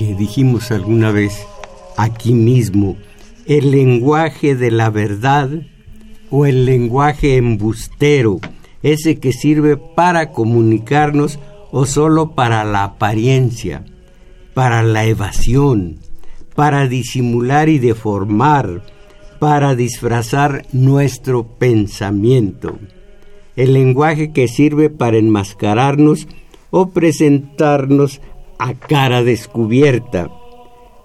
[0.00, 1.46] Lenguaje, dijimos alguna vez,
[1.96, 2.96] aquí mismo,
[3.46, 5.50] el lenguaje de la verdad
[6.30, 8.38] o el lenguaje embustero,
[8.82, 11.38] ese que sirve para comunicarnos
[11.72, 13.84] o solo para la apariencia,
[14.54, 15.98] para la evasión,
[16.54, 18.82] para disimular y deformar,
[19.40, 22.78] para disfrazar nuestro pensamiento.
[23.56, 26.28] El lenguaje que sirve para enmascararnos
[26.70, 28.20] o presentarnos
[28.58, 30.30] a cara descubierta,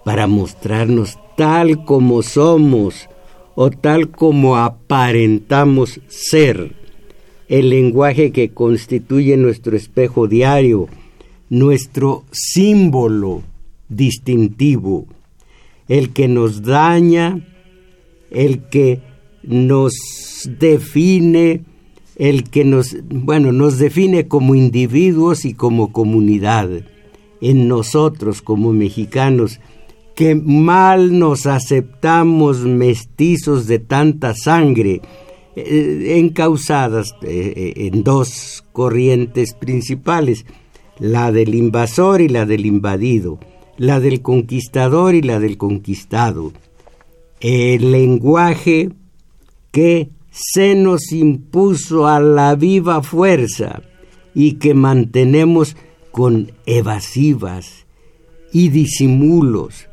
[0.03, 3.09] para mostrarnos tal como somos
[3.55, 6.75] o tal como aparentamos ser.
[7.47, 10.87] El lenguaje que constituye nuestro espejo diario,
[11.49, 13.43] nuestro símbolo
[13.89, 15.05] distintivo,
[15.87, 17.45] el que nos daña,
[18.31, 19.01] el que
[19.43, 19.93] nos
[20.59, 21.63] define,
[22.15, 26.69] el que nos, bueno, nos define como individuos y como comunidad.
[27.43, 29.59] En nosotros como mexicanos,
[30.15, 35.01] que mal nos aceptamos mestizos de tanta sangre,
[35.57, 40.45] eh, encausadas eh, eh, en dos corrientes principales,
[40.99, 43.39] la del invasor y la del invadido,
[43.77, 46.53] la del conquistador y la del conquistado.
[47.41, 48.91] El lenguaje
[49.71, 53.81] que se nos impuso a la viva fuerza
[54.33, 55.75] y que mantenemos
[56.13, 57.87] con evasivas
[58.53, 59.89] y disimulos.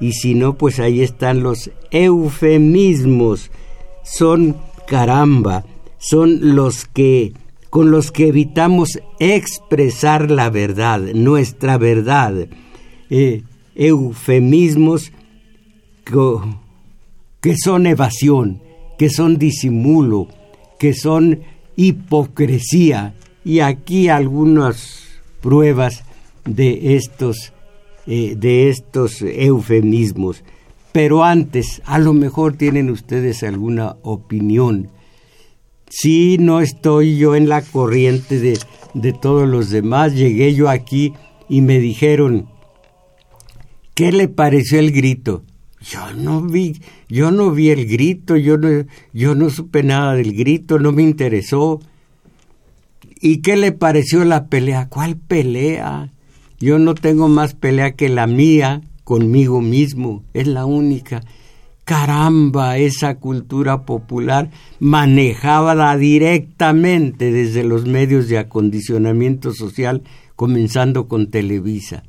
[0.00, 3.50] Y si no, pues ahí están los eufemismos.
[4.04, 5.64] Son caramba,
[5.96, 7.32] son los que
[7.70, 12.48] con los que evitamos expresar la verdad, nuestra verdad.
[13.08, 13.42] Eh,
[13.74, 15.10] eufemismos
[17.40, 18.60] que son evasión,
[18.98, 20.28] que son disimulo,
[20.78, 21.40] que son
[21.76, 23.14] hipocresía.
[23.42, 25.01] Y aquí algunas
[25.42, 26.04] pruebas
[26.46, 27.52] de estos,
[28.06, 30.42] eh, de estos eufemismos.
[30.92, 34.88] Pero antes, a lo mejor tienen ustedes alguna opinión.
[35.90, 38.58] Si no estoy yo en la corriente de,
[38.94, 41.12] de todos los demás, llegué yo aquí
[41.48, 42.48] y me dijeron,
[43.94, 45.44] ¿qué le pareció el grito?
[45.80, 50.32] Yo no vi, yo no vi el grito, yo no, yo no supe nada del
[50.34, 51.80] grito, no me interesó.
[53.24, 54.88] ¿Y qué le pareció la pelea?
[54.88, 56.12] ¿Cuál pelea?
[56.58, 61.22] Yo no tengo más pelea que la mía conmigo mismo, es la única.
[61.84, 64.50] Caramba, esa cultura popular
[64.80, 70.02] manejada directamente desde los medios de acondicionamiento social,
[70.34, 72.02] comenzando con Televisa.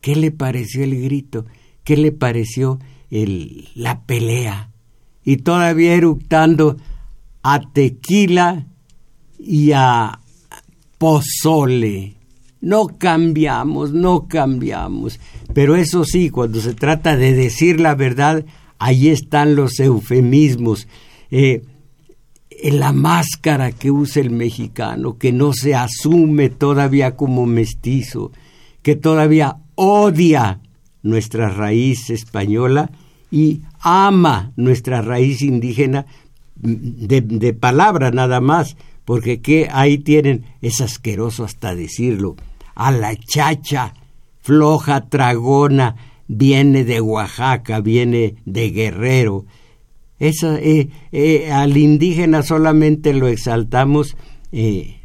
[0.00, 1.44] ¿Qué le pareció el grito?
[1.82, 2.78] ¿Qué le pareció
[3.10, 4.70] el, la pelea?
[5.24, 6.76] Y todavía eructando
[7.42, 8.66] a tequila
[9.40, 10.20] y a
[11.02, 12.14] pozole.
[12.60, 15.18] No cambiamos, no cambiamos.
[15.52, 18.44] Pero eso sí, cuando se trata de decir la verdad,
[18.78, 20.86] ahí están los eufemismos.
[21.32, 21.64] Eh,
[22.62, 28.30] la máscara que usa el mexicano, que no se asume todavía como mestizo,
[28.82, 30.60] que todavía odia
[31.02, 32.92] nuestra raíz española
[33.28, 36.06] y ama nuestra raíz indígena
[36.54, 42.36] de, de palabra nada más, porque que ahí tienen, es asqueroso hasta decirlo,
[42.74, 43.94] a la chacha,
[44.40, 45.96] floja tragona,
[46.28, 49.44] viene de Oaxaca, viene de Guerrero.
[50.18, 54.16] Esa, eh, eh, al indígena solamente lo exaltamos
[54.52, 55.00] eh,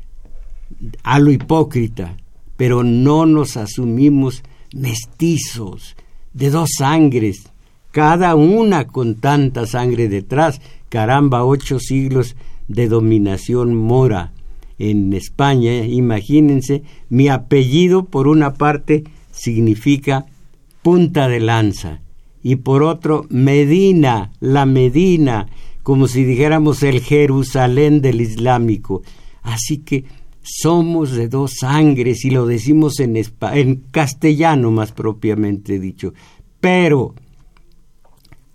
[1.04, 2.18] a lo hipócrita,
[2.56, 4.44] pero no nos asumimos
[4.74, 5.96] mestizos,
[6.34, 7.50] de dos sangres,
[7.92, 10.62] cada una con tanta sangre detrás.
[10.90, 12.36] Caramba, ocho siglos
[12.68, 14.34] de dominación mora
[14.80, 20.26] en España, imagínense, mi apellido por una parte significa
[20.84, 22.02] punta de lanza
[22.44, 25.48] y por otro Medina, la Medina,
[25.84, 29.02] como si dijéramos el Jerusalén del Islámico.
[29.42, 30.06] Así que
[30.42, 36.14] somos de dos sangres y lo decimos en, en castellano más propiamente dicho.
[36.60, 37.16] Pero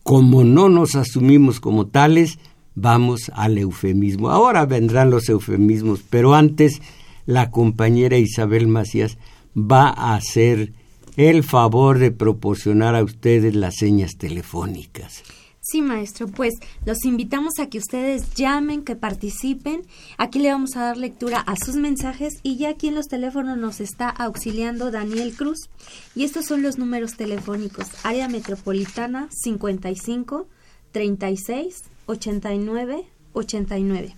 [0.03, 2.39] como no nos asumimos como tales,
[2.75, 4.31] vamos al eufemismo.
[4.31, 6.81] Ahora vendrán los eufemismos, pero antes
[7.27, 9.19] la compañera Isabel Macías
[9.57, 10.73] va a hacer
[11.17, 15.23] el favor de proporcionar a ustedes las señas telefónicas.
[15.65, 16.55] Sí, maestro, pues
[16.85, 19.83] los invitamos a que ustedes llamen, que participen.
[20.19, 23.57] Aquí le vamos a dar lectura a sus mensajes y ya aquí en los teléfonos
[23.59, 25.71] nos está auxiliando Daniel Cruz.
[26.17, 27.87] Y estos son los números telefónicos.
[28.03, 30.49] Área Metropolitana 55
[30.91, 34.17] 36 89 89.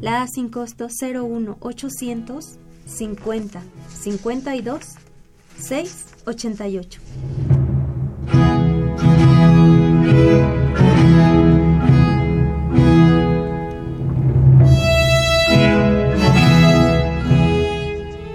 [0.00, 4.84] La A sin costo 01 800 50 52
[5.58, 7.00] 688.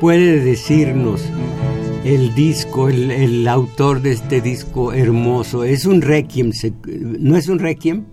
[0.06, 1.24] puede decirnos
[2.04, 5.64] el disco, el, autor de este disco hermoso?
[5.64, 6.52] ¿Es un requiem?
[6.86, 8.06] ¿No es un requiem?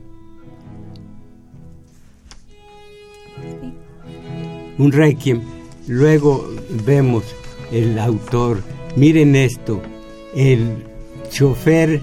[4.79, 5.41] Un requiem.
[5.87, 6.49] Luego
[6.85, 7.25] vemos
[7.71, 8.63] el autor.
[8.97, 9.81] Miren esto,
[10.35, 10.85] el
[11.31, 12.03] chofer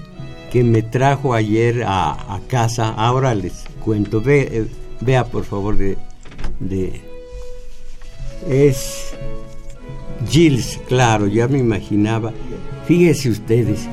[0.50, 4.22] que me trajo ayer a, casa, ahora les cuento.
[4.26, 4.66] Eh,
[5.00, 5.96] vea por favor de,
[6.58, 7.00] de
[8.48, 9.14] es
[10.28, 12.32] Gilles, claro, ya me imaginaba.
[12.86, 13.88] Fíjense ustedes,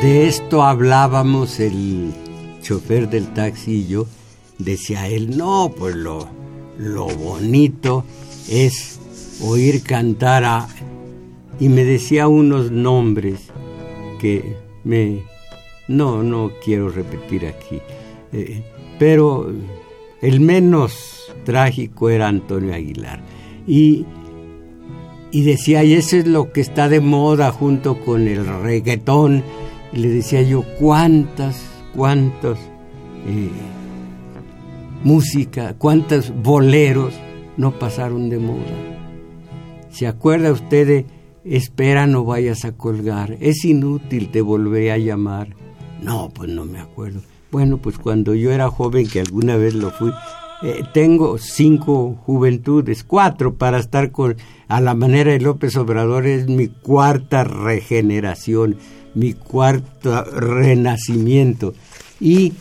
[0.00, 2.12] De esto hablábamos el
[2.62, 4.06] chofer del taxi y yo
[4.60, 6.28] decía él, no, pues lo,
[6.78, 8.04] lo bonito
[8.48, 9.00] es
[9.42, 10.68] oír cantar a...
[11.58, 13.40] Y me decía unos nombres
[14.20, 14.54] que
[14.84, 15.33] me...
[15.88, 17.80] No, no quiero repetir aquí.
[18.32, 18.62] Eh,
[18.98, 19.52] pero
[20.22, 23.20] el menos trágico era Antonio Aguilar.
[23.66, 24.06] Y,
[25.30, 29.42] y decía, y eso es lo que está de moda junto con el reggaetón.
[29.92, 31.62] Le decía yo, ¿cuántas,
[31.94, 32.58] cuántos
[33.26, 33.50] eh,
[35.04, 37.14] música, cuántos boleros
[37.56, 38.74] no pasaron de moda.
[39.90, 41.04] ¿Se acuerda usted
[41.44, 43.36] espera no vayas a colgar?
[43.40, 45.54] Es inútil, te volveré a llamar.
[46.04, 47.20] No, pues no me acuerdo.
[47.50, 50.12] Bueno, pues cuando yo era joven, que alguna vez lo fui,
[50.62, 54.36] eh, tengo cinco juventudes, cuatro para estar con,
[54.68, 58.76] a la manera de López Obrador, es mi cuarta regeneración,
[59.14, 61.74] mi cuarto renacimiento.
[62.20, 62.52] Y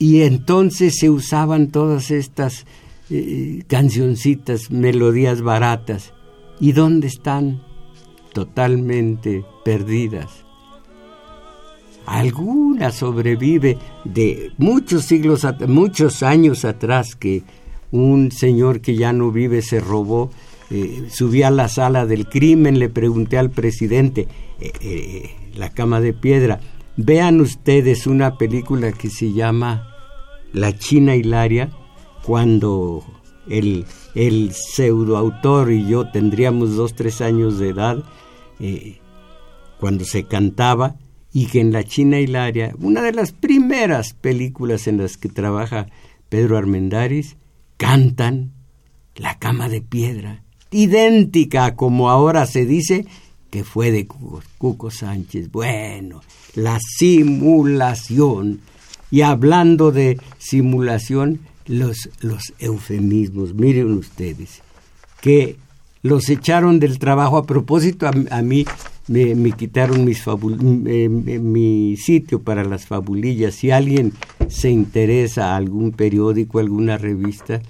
[0.00, 2.64] y entonces se usaban todas estas
[3.10, 6.14] eh, cancioncitas, melodías baratas.
[6.58, 7.62] ¿Y dónde están?
[8.32, 10.46] Totalmente perdidas.
[12.10, 17.44] Alguna sobrevive de muchos siglos, muchos años atrás que
[17.92, 20.32] un señor que ya no vive se robó,
[20.72, 24.26] eh, subí a la sala del crimen, le pregunté al presidente,
[24.58, 26.58] eh, la cama de piedra,
[26.96, 29.94] vean ustedes una película que se llama
[30.52, 31.70] la China Hilaria,
[32.24, 33.04] cuando
[33.48, 33.86] el,
[34.16, 38.02] el pseudoautor y yo tendríamos dos, tres años de edad,
[38.58, 38.98] eh,
[39.78, 40.96] cuando se cantaba,
[41.32, 45.86] y que en la China Hilaria, una de las primeras películas en las que trabaja
[46.28, 47.36] Pedro Armendáriz,
[47.76, 48.52] cantan
[49.16, 53.06] La cama de piedra, idéntica como ahora se dice
[53.50, 55.50] que fue de Cuco Sánchez.
[55.50, 56.22] Bueno,
[56.54, 58.60] la simulación
[59.10, 64.62] y hablando de simulación, los, los eufemismos, miren ustedes,
[65.20, 65.56] que
[66.02, 67.36] los echaron del trabajo.
[67.36, 68.64] A propósito, a, mí
[69.10, 73.56] me, quitaron mis mi sitio para las fabulillas.
[73.56, 74.12] Si alguien
[74.48, 77.60] se interesa algún periódico, alguna revista,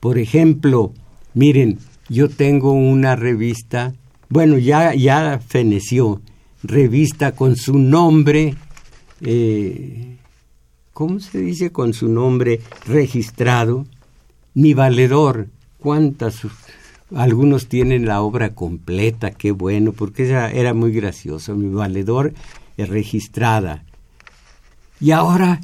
[0.00, 0.92] por ejemplo,
[1.34, 1.78] miren,
[2.08, 3.94] yo tengo una revista,
[4.28, 6.20] bueno, ya, ya feneció,
[6.64, 8.56] revista con su nombre,
[9.20, 10.16] eh,
[10.92, 13.86] ¿cómo se dice con su nombre registrado?
[14.54, 15.46] Mi valedor.
[15.78, 16.42] ¿Cuántas?
[17.14, 21.56] Algunos tienen la obra completa, qué bueno, porque era, era muy gracioso.
[21.56, 22.32] Mi valedor
[22.76, 23.84] es registrada.
[25.00, 25.60] Y ahora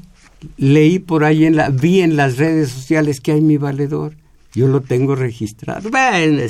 [0.56, 4.16] leí por ahí, en la, vi en las redes sociales que hay mi valedor.
[4.54, 5.90] Yo lo tengo registrado.
[5.90, 6.42] Bueno,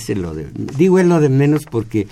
[0.78, 2.06] digo es lo de menos porque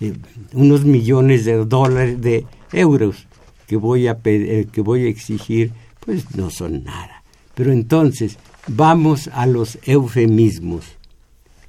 [0.00, 0.14] eh,
[0.52, 3.26] unos millones de dólares, de euros
[3.66, 7.22] que voy a, eh, que voy a exigir pues no son nada.
[7.54, 10.84] Pero entonces, vamos a los eufemismos.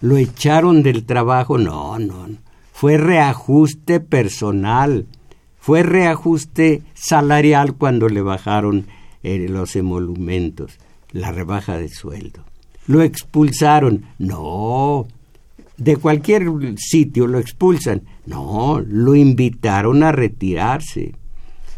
[0.02, 1.58] ¿Lo echaron del trabajo?
[1.58, 2.38] No, no, no.
[2.74, 5.06] Fue reajuste personal.
[5.60, 8.88] Fue reajuste salarial cuando le bajaron
[9.22, 10.80] eh, los emolumentos,
[11.12, 12.44] la rebaja de sueldo.
[12.88, 14.06] ¿Lo expulsaron?
[14.18, 15.06] No.
[15.78, 18.02] De cualquier sitio lo expulsan.
[18.26, 21.14] No, lo invitaron a retirarse.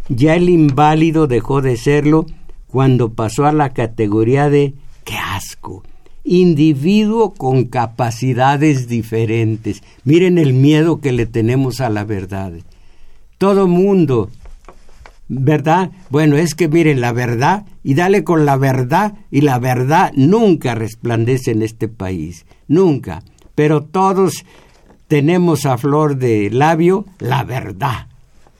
[0.08, 2.26] Ya el inválido dejó de serlo
[2.68, 5.84] cuando pasó a la categoría de qué asco,
[6.24, 9.84] individuo con capacidades diferentes.
[10.04, 12.54] Miren el miedo que le tenemos a la verdad.
[13.38, 14.30] Todo mundo
[15.28, 15.92] ¿verdad?
[16.10, 20.76] Bueno, es que miren la verdad y dale con la verdad y la verdad nunca
[20.76, 23.24] resplandece en este país, nunca.
[23.56, 24.46] Pero todos
[25.08, 28.08] tenemos a flor de labio la verdad.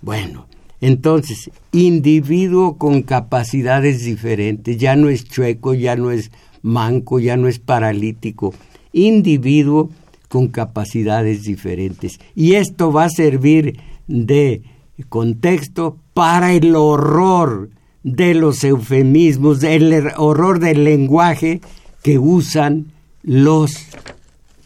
[0.02, 0.48] Bueno,
[0.82, 6.32] entonces, individuo con capacidades diferentes, ya no es chueco, ya no es
[6.64, 8.54] manco, ya no es paralítico,
[8.92, 9.92] individuo
[10.28, 12.20] con capacidades diferentes.
[12.34, 14.64] Y esto va a servir de
[15.10, 17.70] contexto para el horror
[18.02, 21.62] de los eufemismos, el er, horror del lenguaje
[22.02, 22.88] que usan
[23.22, 23.76] los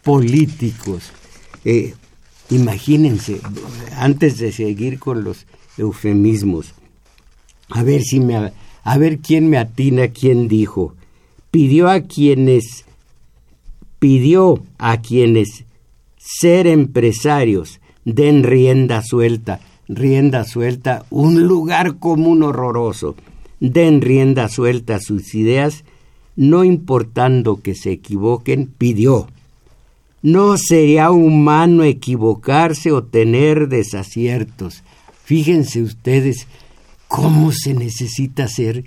[0.03, 1.11] políticos.
[1.65, 1.93] Eh,
[2.49, 3.39] imagínense,
[3.97, 5.45] antes de seguir con los
[5.77, 6.73] eufemismos.
[7.69, 8.51] A ver si me
[8.83, 10.95] a ver quién me atina quién dijo.
[11.57, 12.85] Pidió a quienes
[13.97, 15.65] pidió a quienes
[16.19, 23.15] ser empresarios den rienda suelta, rienda suelta, un lugar común horroroso.
[23.59, 25.83] Den rienda suelta a sus ideas,
[26.35, 29.27] no importando que se equivoquen, pidió.
[30.21, 34.83] No sería humano equivocarse o tener desaciertos.
[35.23, 36.45] Fíjense ustedes
[37.07, 38.83] cómo se necesita ser,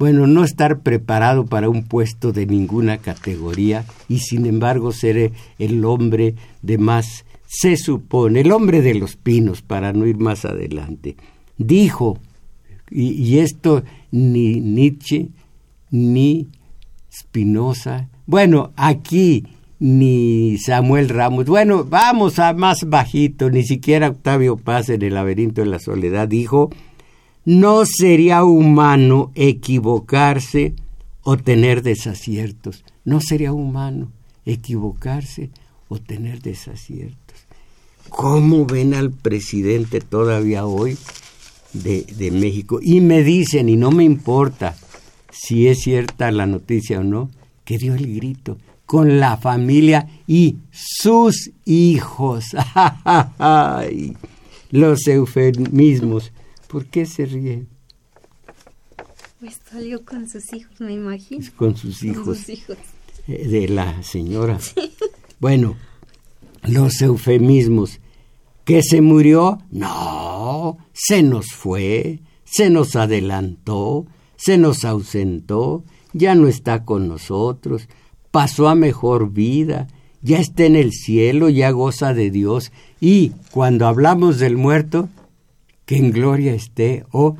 [0.00, 5.84] bueno, no estar preparado para un puesto de ninguna categoría y sin embargo ser el
[5.84, 11.16] hombre de más, se supone, el hombre de los pinos, para no ir más adelante.
[11.58, 12.18] Dijo,
[12.90, 15.28] y, y esto ni Nietzsche,
[15.90, 16.48] ni
[17.12, 19.44] Spinoza, bueno, aquí
[19.80, 21.44] ni Samuel Ramos.
[21.44, 26.26] Bueno, vamos a más bajito, ni siquiera Octavio Paz en el laberinto de la soledad
[26.26, 26.70] dijo,
[27.44, 30.74] no sería humano equivocarse
[31.22, 32.84] o tener desaciertos.
[33.04, 34.10] No sería humano
[34.44, 35.50] equivocarse
[35.88, 37.18] o tener desaciertos.
[38.08, 40.98] ¿Cómo ven al presidente todavía hoy
[41.72, 42.80] de, México?
[42.82, 44.76] Y me dicen, y no me importa
[45.30, 47.30] si es cierta la noticia o no,
[47.64, 52.46] que dio el grito con la familia y sus hijos.
[54.70, 56.32] Los eufemismos.
[56.70, 57.66] ¿Por qué se ríe?
[59.40, 61.44] Pues salió con sus hijos, me imagino.
[61.56, 62.48] Con sus hijos.
[62.48, 64.58] Eh, de la señora.
[65.40, 65.76] Bueno,
[66.62, 67.98] los eufemismos.
[68.64, 69.58] ¿Que se murió?
[69.70, 77.88] No, se nos fue, se nos adelantó, se nos ausentó, ya no está con nosotros,
[78.30, 79.88] pasó a mejor vida,
[80.22, 82.70] ya está en el cielo, ya goza de Dios.
[83.00, 85.08] Y cuando hablamos del muerto,
[85.90, 87.34] que en gloria esté o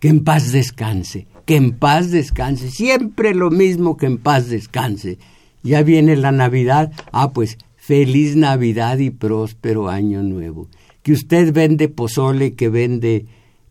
[0.00, 5.18] que en paz descanse, que en paz descanse, siempre lo mismo que en paz descanse.
[5.62, 10.66] Ya viene la Navidad, ah pues feliz Navidad y próspero año nuevo.
[11.04, 13.26] Que usted vende pozole, que vende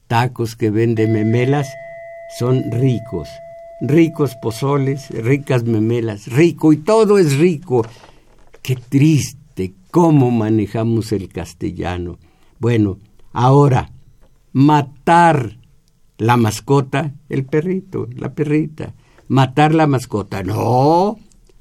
[0.07, 1.67] tacos, que vende memelas,
[2.39, 3.27] son ricos
[3.81, 7.85] ricos pozoles, ricas memelas, rico y todo es rico.
[8.61, 12.19] Qué triste cómo manejamos el castellano.
[12.57, 12.99] Bueno,
[13.33, 13.91] ahora,
[14.53, 15.57] matar
[16.17, 18.93] la mascota, el perrito, la perrita,
[19.27, 21.17] matar la mascota, no,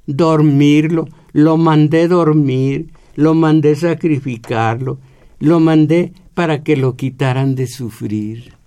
[0.06, 4.98] dormirlo, lo mandé dormir, lo mandé sacrificarlo,
[5.40, 8.62] lo mandé para que lo quitaran de sufrir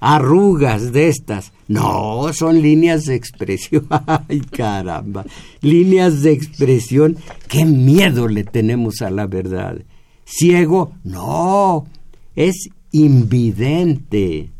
[0.00, 1.52] arrugas de estas.
[1.68, 3.86] No, son líneas de expresión.
[4.06, 5.24] Ay, caramba.
[5.60, 7.16] Líneas de expresión.
[7.48, 9.76] Qué miedo le tenemos a la verdad.
[10.24, 11.86] Ciego, no.
[12.34, 14.50] Es invidente.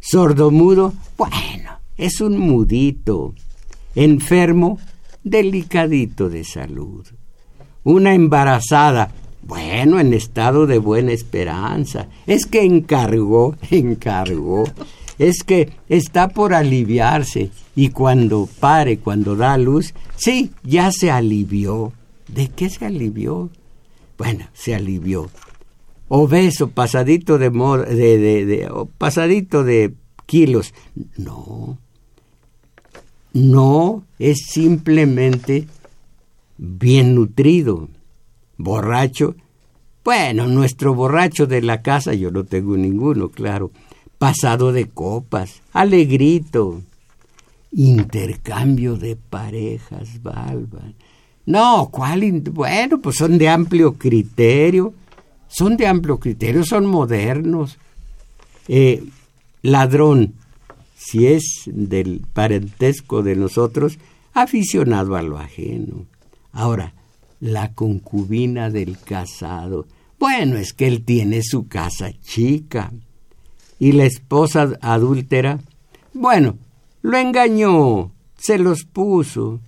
[0.00, 3.34] Sordomudo, bueno, es un mudito.
[3.94, 4.78] Enfermo,
[5.24, 7.06] delicadito de salud.
[7.84, 9.10] Una embarazada,
[9.42, 12.08] bueno, en estado de buena esperanza.
[12.26, 14.64] Es que encargó, encargó.
[15.18, 21.92] Es que está por aliviarse y cuando pare, cuando da luz, sí, ya se alivió.
[22.28, 23.50] ¿De qué se alivió?
[24.16, 25.30] Bueno, se alivió.
[26.08, 29.94] Obeso, pasadito de, de, de, de pasadito de
[30.26, 30.74] kilos.
[31.16, 31.78] No.
[33.32, 35.66] No, es simplemente
[36.56, 37.88] bien nutrido
[38.56, 39.36] borracho.
[40.04, 43.70] Bueno, nuestro borracho de la casa, yo no tengo ninguno, claro.
[44.18, 46.82] Pasado de copas, alegrito.
[47.70, 50.82] Intercambio de parejas, Balba.
[51.46, 52.42] No, ¿cuál?
[52.50, 54.92] Bueno, pues son de amplio criterio.
[55.48, 57.78] Son de amplio criterio, son modernos.
[58.68, 59.02] Eh,
[59.62, 60.34] ladrón,
[60.96, 63.98] si es del parentesco de nosotros,
[64.34, 66.06] aficionado a lo ajeno.
[66.52, 66.92] Ahora,
[67.40, 69.86] la concubina del casado.
[70.18, 72.92] Bueno, es que él tiene su casa chica.
[73.78, 75.60] Y la esposa adúltera,
[76.12, 76.58] bueno,
[77.02, 79.60] lo engañó, se los puso,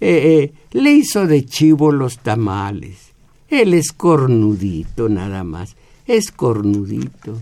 [0.00, 3.11] eh, eh, le hizo de chivo los tamales.
[3.52, 7.38] Él es cornudito nada más, es cornudito.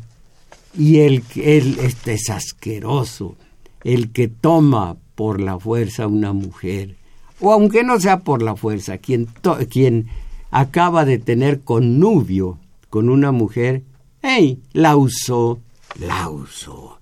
[0.76, 3.36] Y él, él este es asqueroso,
[3.84, 6.96] el que toma por la fuerza a una mujer,
[7.38, 9.28] o aunque no sea por la fuerza, quien,
[9.70, 10.08] quien
[10.50, 13.84] acaba de tener connubio con una mujer,
[14.20, 14.58] ¡ey!
[14.72, 15.60] La usó,
[15.96, 16.98] la usó.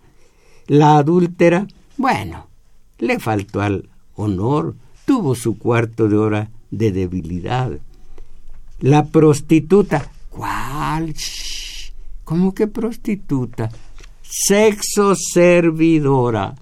[0.66, 2.48] La adúltera, bueno,
[2.98, 4.74] le faltó al honor,
[5.06, 7.78] tuvo su cuarto de hora de debilidad.
[8.80, 11.12] La prostituta, ¿cuál?
[12.22, 13.70] ¿Cómo que prostituta?
[14.22, 16.54] Sexo servidora,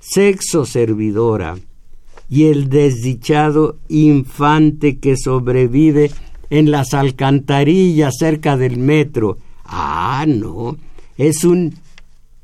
[0.00, 1.58] sexo servidora
[2.30, 6.10] y el desdichado infante que sobrevive
[6.48, 9.38] en las alcantarillas cerca del metro.
[9.64, 10.78] Ah, no,
[11.18, 11.74] es un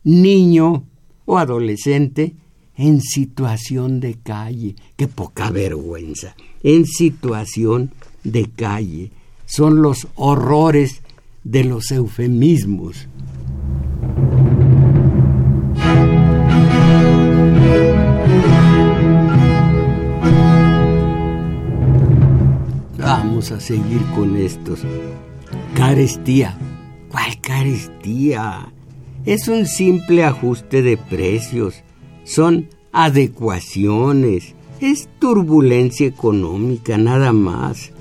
[0.05, 0.85] niño
[1.25, 2.35] o adolescente
[2.77, 4.77] en situación de calle.
[4.97, 6.35] Qué poca vergüenza.
[6.63, 7.93] En situación
[8.25, 9.11] de calle.
[9.47, 11.03] Son los horrores
[11.45, 13.09] de los eufemismos.
[22.99, 24.81] Vamos a seguir con estos.
[25.75, 26.57] Carestía.
[27.11, 28.73] ¿Cuál carestía?
[29.27, 31.83] Es un simple ajuste de precios.
[32.25, 34.55] Son adecuaciones.
[34.81, 37.92] Es turbulencia económica, nada más.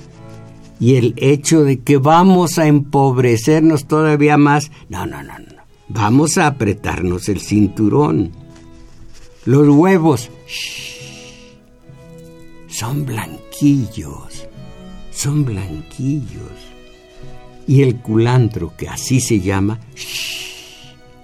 [0.82, 4.70] Y el hecho de que vamos a empobrecernos todavía más.
[4.90, 5.62] No, no, no, no.
[5.88, 8.32] Vamos a apretarnos el cinturón.
[9.46, 10.30] Los huevos.
[12.68, 14.48] son blanquillos
[15.22, 16.52] son blanquillos.
[17.68, 19.80] Y el culantro, que así se llama,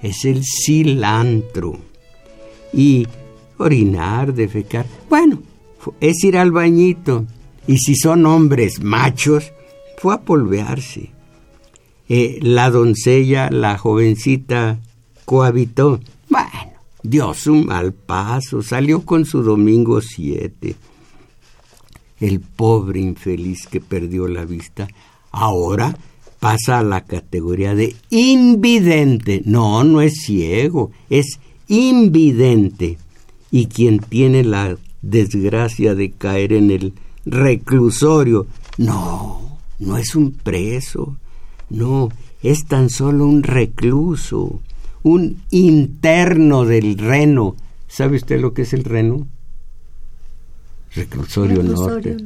[0.03, 1.79] es el cilantro.
[2.71, 3.07] Y
[3.57, 5.41] orinar, defecar, bueno,
[5.99, 7.25] es ir al bañito.
[7.67, 9.51] Y si son hombres machos,
[9.97, 11.11] fue a polvearse.
[12.09, 14.79] Eh, la doncella, la jovencita,
[15.25, 15.99] cohabitó.
[16.29, 16.49] Bueno,
[17.03, 20.75] dio su mal paso, salió con su domingo siete
[22.19, 24.87] el pobre infeliz que perdió la vista,
[25.31, 25.97] ahora
[26.39, 29.41] pasa a la categoría de invidente.
[29.45, 32.97] No, no es ciego, es invidente.
[33.51, 36.93] Y quien tiene la desgracia de caer en el
[37.31, 41.17] reclusorio, no, no es un preso,
[41.69, 42.09] no,
[42.41, 44.59] es tan solo un recluso,
[45.03, 47.55] un interno del reno.
[47.87, 49.27] ¿Sabe usted lo que es el reno?
[50.95, 52.17] reclusorio, norte.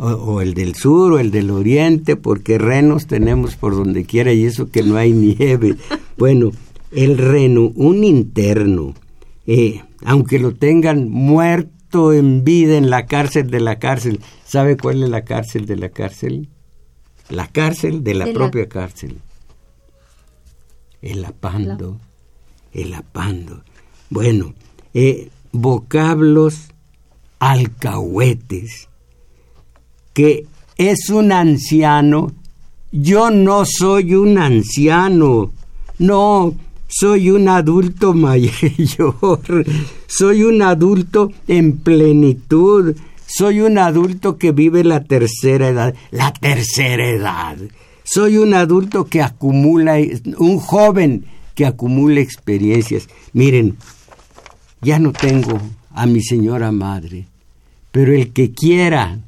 [0.00, 4.44] O, el del sur o el del oriente, porque renos tenemos por donde quiera y
[4.44, 5.74] eso que no hay nieve.
[6.18, 6.52] bueno,
[6.92, 8.94] el reno, un interno,
[9.46, 15.02] eh, aunque lo tengan muerto en vida en la cárcel de la cárcel, ¿sabe cuál
[15.02, 16.48] es la cárcel de la cárcel?
[17.30, 19.20] La cárcel de la propia cárcel.
[21.00, 21.98] El apando,
[22.72, 23.62] el apando.
[24.10, 24.54] Bueno,
[24.94, 26.68] eh, vocablos
[27.38, 28.88] alcahuetes,
[30.12, 30.46] que
[30.76, 32.32] es un anciano.
[32.90, 35.52] Yo no soy un anciano,
[35.98, 36.54] no,
[36.88, 39.64] soy un adulto mayor,
[40.06, 42.96] soy un adulto en plenitud,
[43.26, 47.58] soy un adulto que vive la tercera edad, la tercera edad.
[48.02, 49.98] Soy un adulto que acumula,
[50.38, 53.06] un joven que acumula experiencias.
[53.34, 53.76] Miren,
[54.80, 57.26] ya no tengo a mi señora madre,
[57.92, 59.18] pero el que quiera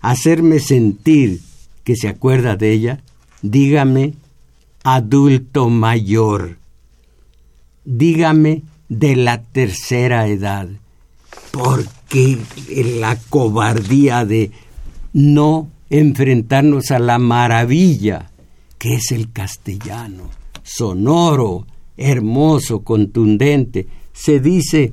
[0.00, 1.40] hacerme sentir
[1.82, 3.02] que se acuerda de ella,
[3.42, 4.14] dígame
[4.84, 6.58] adulto mayor,
[7.88, 10.68] dígame de la tercera edad,
[11.52, 12.38] porque
[13.00, 14.50] la cobardía de
[15.14, 18.30] no enfrentarnos a la maravilla
[18.76, 20.24] que es el castellano,
[20.62, 24.92] sonoro, hermoso, contundente, se dice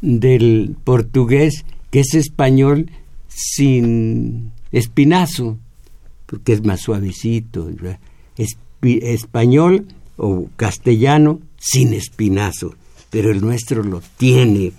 [0.00, 2.90] del portugués que es español
[3.28, 5.58] sin espinazo,
[6.26, 7.68] porque es más suavecito.
[8.80, 12.74] español o castellano sin espinazo,
[13.10, 14.72] pero el nuestro lo tiene.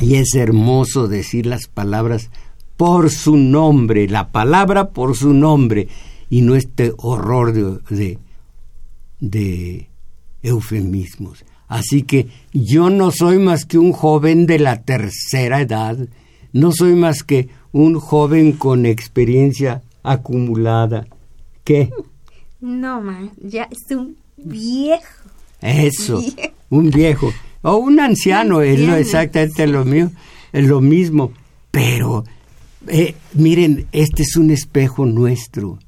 [0.00, 2.30] Y es hermoso decir las palabras
[2.76, 5.88] por su nombre, la palabra por su nombre,
[6.28, 8.18] y no este horror de,
[9.20, 9.88] de
[10.42, 11.44] eufemismos.
[11.68, 15.96] Así que yo no soy más que un joven de la tercera edad,
[16.52, 21.06] no soy más que un joven con experiencia acumulada,
[21.66, 21.90] ¿Qué?
[22.60, 25.15] No, man, ya es un viejo.
[25.66, 26.22] Eso,
[26.70, 27.32] un viejo.
[27.62, 30.12] O un anciano, es lo, exactamente lo mío,
[30.52, 31.32] es lo mismo.
[31.72, 32.24] Pero,
[32.86, 35.78] eh, miren, este es un espejo nuestro,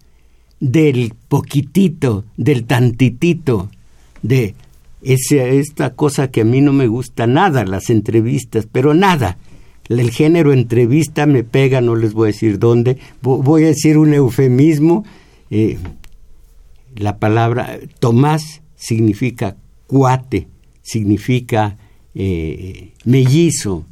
[0.59, 3.71] del poquitito, del tantitito,
[4.23, 4.57] de
[5.01, 9.38] esta cosa que a mí no me gusta nada, las entrevistas, pero nada.
[9.88, 12.99] El género entrevista me pega, no les voy a decir dónde.
[13.23, 15.05] Voy a decir un eufemismo.
[15.51, 15.79] Eh,
[16.97, 19.57] la palabra Tomás significa
[19.88, 20.46] cuate,
[20.83, 21.77] significa
[22.14, 23.85] eh, mellizo,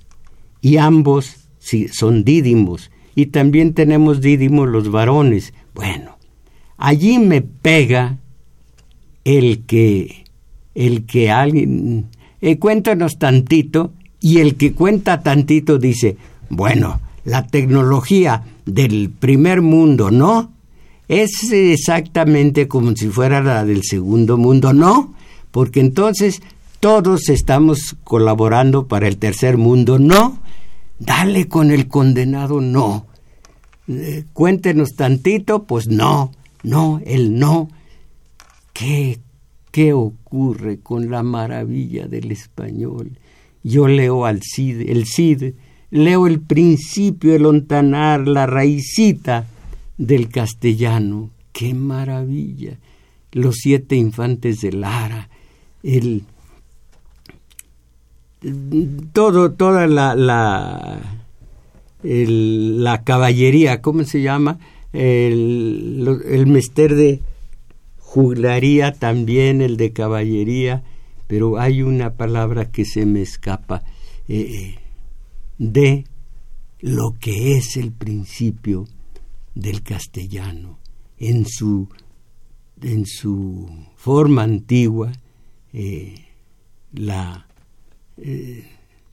[0.60, 1.48] y ambos
[1.90, 2.90] son dídimos.
[3.16, 5.52] Y también tenemos dídimos los varones.
[5.74, 6.16] Bueno,
[6.76, 8.18] allí me pega
[9.24, 10.24] el que
[10.74, 12.06] el que alguien
[12.40, 16.16] eh, cuéntanos tantito y el que cuenta tantito dice,
[16.50, 20.52] bueno, la tecnología del primer mundo, ¿no?
[21.08, 25.14] Es exactamente como si fuera la del segundo mundo, ¿no?
[25.56, 26.42] Porque entonces
[26.80, 30.38] todos estamos colaborando para el tercer mundo, ¿no?
[30.98, 33.06] Dale con el condenado, no.
[33.88, 36.30] Eh, cuéntenos tantito, pues no,
[36.62, 37.70] no, el no.
[38.74, 39.18] ¿Qué
[39.70, 43.18] ¿Qué ocurre con la maravilla del español?
[43.62, 45.54] Yo leo al Cid, el Cid,
[45.90, 49.46] leo el principio, el ontanar, la raicita
[49.96, 51.30] del castellano.
[51.52, 52.78] ¡Qué maravilla!
[53.32, 55.30] Los siete infantes de Lara,
[55.86, 56.24] el
[59.12, 60.14] todo, toda la,
[62.02, 64.58] la, caballería, ¿cómo se llama?
[64.92, 67.20] El, el mester de
[67.98, 70.82] juglaría también el de caballería,
[71.26, 73.82] pero hay una palabra que se me escapa
[74.28, 74.76] eh,
[75.58, 76.04] de
[76.80, 78.86] lo que es el principio
[79.54, 80.78] del castellano
[81.18, 81.88] en su
[82.82, 85.12] en su forma antigua
[85.76, 86.14] eh,
[86.92, 87.46] la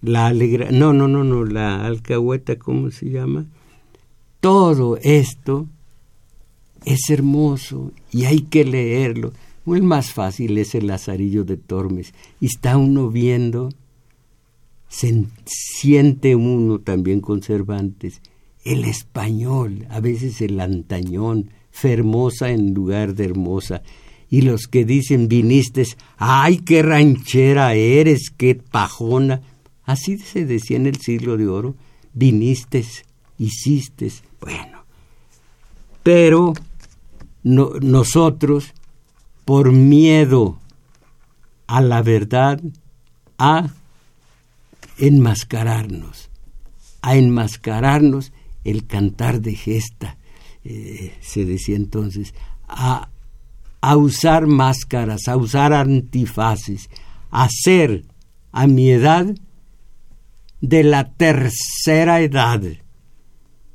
[0.01, 3.45] la alegra no no no no la alcahueta cómo se llama
[4.39, 5.67] todo esto
[6.85, 9.33] es hermoso y hay que leerlo.
[9.65, 12.13] El más fácil es el Lazarillo de Tormes.
[12.39, 13.69] Y está uno viendo,
[14.89, 18.21] se siente uno también con Cervantes,
[18.65, 23.81] el español, a veces el antañón, fermosa en lugar de hermosa.
[24.33, 25.85] Y los que dicen viniste,
[26.17, 29.43] ay, qué ranchera eres, qué pajona.
[29.83, 31.75] Así se decía en el siglo de oro,
[32.15, 32.83] viniste,
[33.37, 34.11] hiciste.
[34.41, 34.85] Bueno,
[36.01, 36.53] pero
[37.43, 38.73] nosotros,
[39.45, 40.57] por miedo
[41.67, 42.59] a la verdad,
[43.37, 43.69] a
[44.97, 46.31] enmascararnos,
[47.03, 50.17] a enmascararnos el cantar de gesta,
[50.63, 52.33] eh, se decía entonces,
[52.67, 53.11] a,
[53.85, 56.89] a usar máscaras, a usar antifaces,
[57.31, 58.05] a ser
[58.53, 59.35] a mi edad
[60.61, 62.61] de la tercera edad.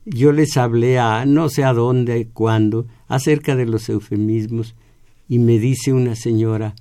[0.06, 4.74] Yo les hablé a no sé a dónde, cuándo, acerca de los eufemismos
[5.28, 6.74] y me dice una señora,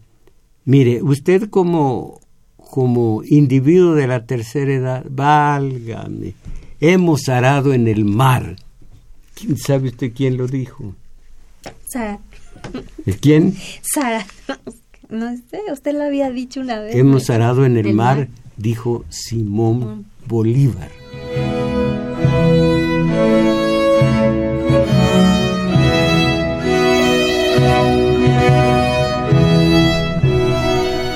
[0.63, 2.21] mire, usted como,
[2.55, 6.33] como individuo de la tercera edad, válgame,
[6.79, 8.55] hemos arado en el mar.
[9.33, 10.95] ¿Quién sabe usted quién lo dijo?
[12.71, 13.17] Sara.
[13.21, 13.56] ¿Quién?
[13.82, 14.25] Sara.
[15.10, 16.95] No sé, usted lo había dicho una vez.
[16.95, 18.27] Hemos arado en el, mar,
[18.58, 20.89] dijo Simón Bolívar.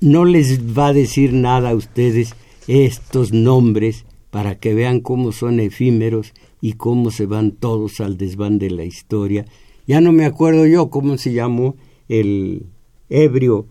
[0.00, 2.34] No les va a decir nada a ustedes
[2.68, 8.58] estos nombres para que vean cómo son efímeros y cómo se van todos al desván
[8.58, 9.46] de la historia.
[9.86, 11.76] Ya no me acuerdo yo cómo se llamó
[12.08, 12.66] el
[13.08, 13.66] ebrio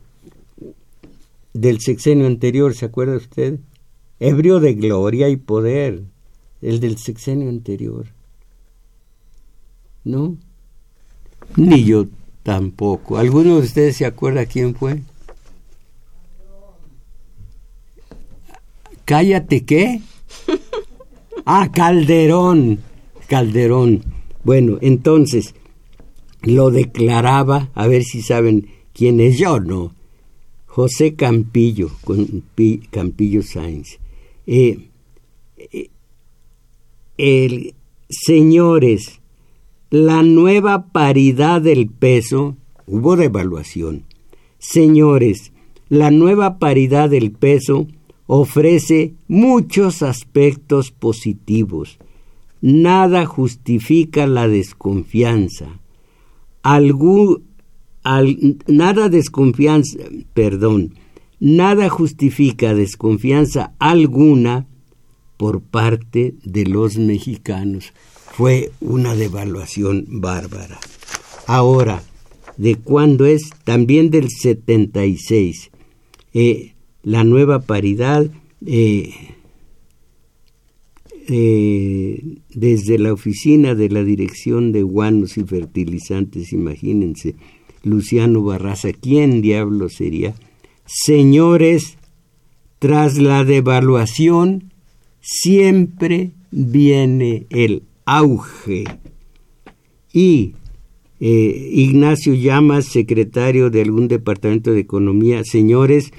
[1.53, 3.59] del sexenio anterior, ¿se acuerda usted?
[4.19, 6.03] Ebrio de gloria y poder,
[6.61, 8.07] el del sexenio anterior.
[10.03, 10.37] ¿No?
[11.55, 12.07] Ni yo
[12.43, 13.17] tampoco.
[13.17, 15.01] ¿Alguno de ustedes se acuerda quién fue?
[19.05, 20.01] Cállate, ¿qué?
[21.45, 22.79] Ah, Calderón.
[23.27, 24.03] Calderón.
[24.43, 25.53] Bueno, entonces,
[26.41, 29.93] lo declaraba, a ver si saben quién es yo, ¿no?
[30.65, 31.91] José Campillo,
[32.89, 33.99] Campillo Sáenz.
[34.47, 34.89] Eh,
[35.57, 35.89] eh,
[37.17, 37.75] el,
[38.09, 39.21] señores,
[39.89, 44.03] la nueva paridad del peso, hubo devaluación.
[44.57, 45.51] Señores,
[45.89, 47.87] la nueva paridad del peso
[48.27, 51.99] ofrece muchos aspectos positivos.
[52.61, 55.79] Nada justifica la desconfianza.
[58.67, 59.99] nada desconfianza,
[60.33, 60.95] perdón,
[61.39, 64.67] nada justifica desconfianza alguna
[65.37, 67.93] por parte de los mexicanos.
[68.31, 70.79] Fue una devaluación bárbara.
[71.47, 72.01] Ahora,
[72.57, 73.49] ¿de cuándo es?
[73.63, 75.71] También del 76.
[76.33, 76.74] Eh,
[77.05, 78.25] la nueva paridad
[78.65, 79.13] eh,
[81.27, 87.35] eh, desde la oficina de la Dirección de Guanos y Fertilizantes, imagínense,
[87.83, 90.33] Luciano Barraza, ¿quién diablo sería?
[90.85, 91.99] Señores,
[92.79, 94.73] tras la devaluación
[95.21, 98.85] siempre viene el auge.
[100.11, 100.53] Y
[101.19, 106.11] eh, Ignacio Llamas, secretario de algún departamento de economía, señores,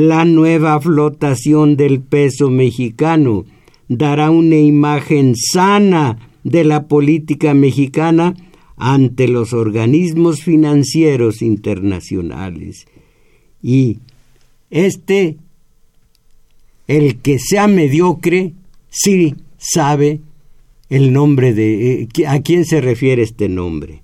[0.00, 3.44] la nueva flotación del peso mexicano
[3.88, 8.34] dará una imagen sana de la política mexicana
[8.76, 12.86] ante los organismos financieros internacionales.
[13.62, 13.98] Y
[14.70, 15.36] este,
[16.86, 18.54] el que sea mediocre,
[18.88, 20.20] sí sabe
[20.88, 22.02] el nombre de...
[22.02, 24.02] Eh, ¿A quién se refiere este nombre?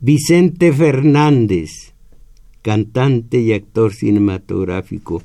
[0.00, 1.94] Vicente Fernández,
[2.62, 5.22] cantante y actor cinematográfico.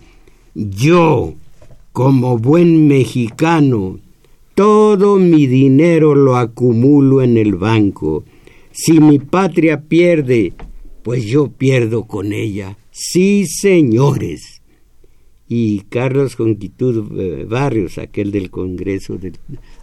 [0.55, 1.33] Yo,
[1.91, 3.99] como buen mexicano,
[4.55, 8.23] todo mi dinero lo acumulo en el banco.
[8.71, 10.53] Si mi patria pierde,
[11.03, 12.77] pues yo pierdo con ella.
[12.91, 14.61] Sí, señores.
[15.47, 19.19] Y Carlos Conquitud eh, Barrios, aquel del Congreso,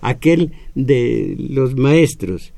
[0.00, 2.52] aquel de los maestros,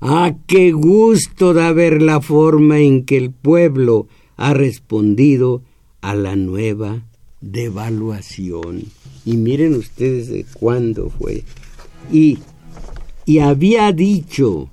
[0.00, 5.62] Ah, qué gusto da ver la forma en que el pueblo ha respondido
[6.00, 7.02] a la nueva
[7.40, 8.84] devaluación.
[9.24, 11.44] Y miren ustedes de cuándo fue.
[12.12, 12.38] Y,
[13.24, 14.70] y había dicho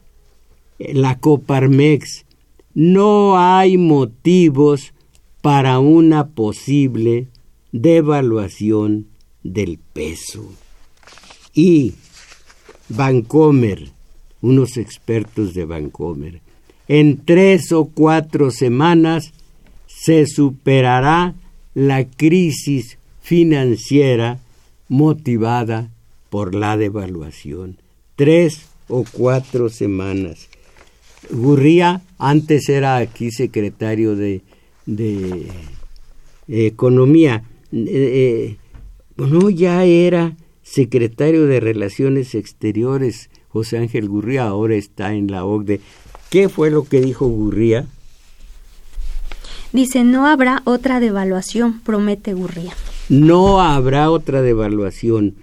[0.79, 2.25] la Coparmex,
[2.73, 4.93] no hay motivos
[5.41, 7.27] para una posible
[7.71, 9.07] devaluación
[9.43, 10.51] del peso.
[11.53, 11.93] Y
[12.89, 13.91] Vancomer,
[14.41, 16.41] unos expertos de Vancomer.
[16.87, 19.33] En tres o cuatro semanas
[19.87, 21.35] se superará
[21.73, 24.39] la crisis financiera
[24.89, 25.89] motivada
[26.29, 27.77] por la devaluación.
[28.15, 30.49] Tres o cuatro semanas.
[31.29, 34.41] Gurría antes era aquí secretario de,
[34.85, 35.47] de
[36.47, 37.43] Economía.
[37.71, 38.57] Eh,
[39.15, 45.81] no, ya era secretario de Relaciones Exteriores José Ángel Gurría ahora está en la OCDE.
[46.29, 47.85] ¿Qué fue lo que dijo Gurría?
[49.73, 52.73] Dice, no habrá otra devaluación, promete Gurría.
[53.09, 55.35] No habrá otra devaluación.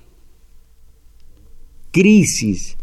[1.90, 2.76] crisis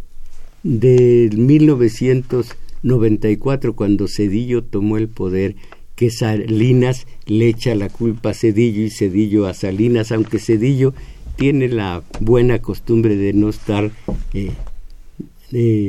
[0.64, 5.56] de 1994 cuando Cedillo tomó el poder,
[5.96, 10.94] que Salinas le echa la culpa a Cedillo y Cedillo a Salinas, aunque Cedillo
[11.36, 13.92] tiene la buena costumbre de no estar
[14.34, 14.54] eh,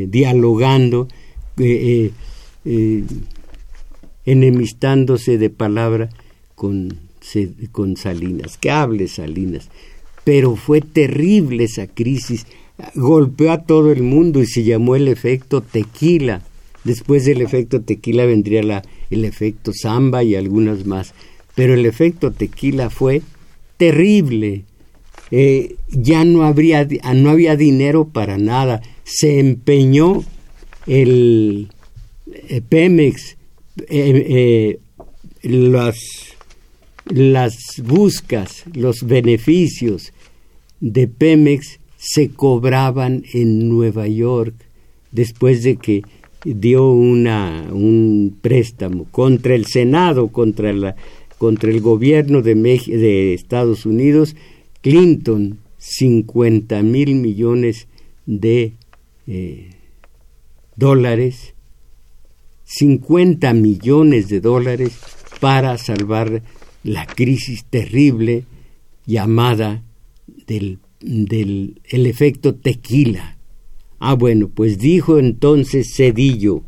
[0.09, 1.07] dialogando,
[4.25, 6.09] enemistándose de palabra
[6.55, 6.99] con,
[7.73, 9.71] con Salinas, que hable Salinas.
[10.25, 12.47] Pero fue terrible esa crisis,
[12.95, 16.43] golpeó a todo el mundo y se llamó el efecto tequila.
[16.85, 21.15] Después del efecto tequila vendría la, el efecto samba y algunas más.
[21.55, 23.23] Pero el efecto tequila fue
[23.77, 24.65] terrible.
[25.31, 28.83] Eh, ya no, habría, no había dinero para nada.
[29.05, 30.25] Se empeñó
[30.87, 31.69] el
[32.33, 33.37] eh, Pemex
[33.89, 34.79] eh,
[35.43, 35.97] las,
[37.07, 40.13] las buscas, los beneficios
[40.81, 44.55] de Pemex se cobraban en Nueva York
[45.13, 46.03] después de que
[46.45, 50.97] dio una, un préstamo contra el Senado, contra, la,
[51.37, 54.35] contra el gobierno de, de Estados Unidos,
[54.81, 57.87] Clinton, 50 mil millones
[58.25, 58.73] de
[59.27, 59.71] eh,
[60.77, 61.55] dólares
[62.73, 64.97] 50 millones de dólares
[65.41, 66.43] para salvar
[66.85, 68.45] la crisis terrible
[69.07, 69.83] llamada
[70.47, 73.37] del, del el efecto tequila.
[73.99, 76.63] Ah, bueno, pues dijo entonces Cedillo,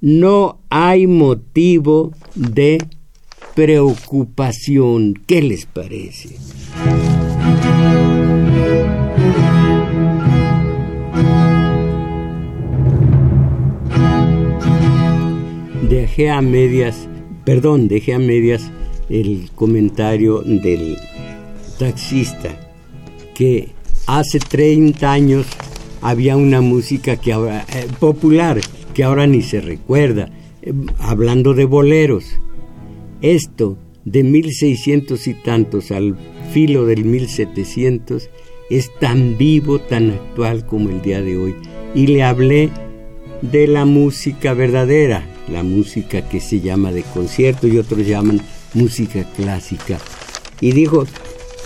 [0.00, 2.78] no hay motivo de
[3.54, 5.14] preocupación.
[5.26, 6.36] ¿Qué les parece?
[15.88, 17.08] dejé a medias,
[17.44, 18.70] perdón, dejé a medias
[19.08, 20.96] el comentario del
[21.78, 22.63] taxista
[23.34, 23.70] que
[24.06, 25.46] hace 30 años
[26.00, 28.60] había una música que ahora, eh, popular
[28.94, 30.30] que ahora ni se recuerda,
[30.62, 32.24] eh, hablando de boleros.
[33.20, 36.16] Esto de 1600 y tantos al
[36.52, 38.30] filo del 1700
[38.70, 41.54] es tan vivo, tan actual como el día de hoy.
[41.94, 42.70] Y le hablé
[43.42, 48.40] de la música verdadera, la música que se llama de concierto y otros llaman
[48.74, 49.98] música clásica.
[50.60, 51.06] Y dijo,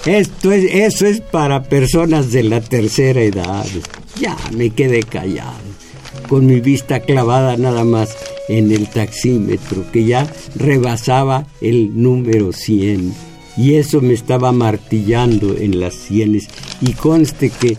[0.07, 3.67] esto es, eso es para personas de la tercera edad.
[4.21, 5.59] Ya me quedé callado,
[6.29, 8.17] con mi vista clavada nada más
[8.49, 13.15] en el taxímetro, que ya rebasaba el número 100.
[13.57, 16.49] Y eso me estaba martillando en las sienes.
[16.81, 17.77] Y conste que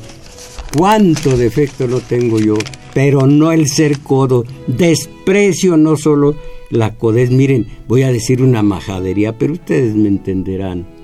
[0.77, 2.58] cuánto defecto no tengo yo
[2.93, 4.45] pero no el ser codo.
[4.67, 6.36] Desprecio no solo
[6.69, 7.32] la codez.
[7.32, 10.98] Miren, voy a decir una majadería, pero ustedes me entenderán.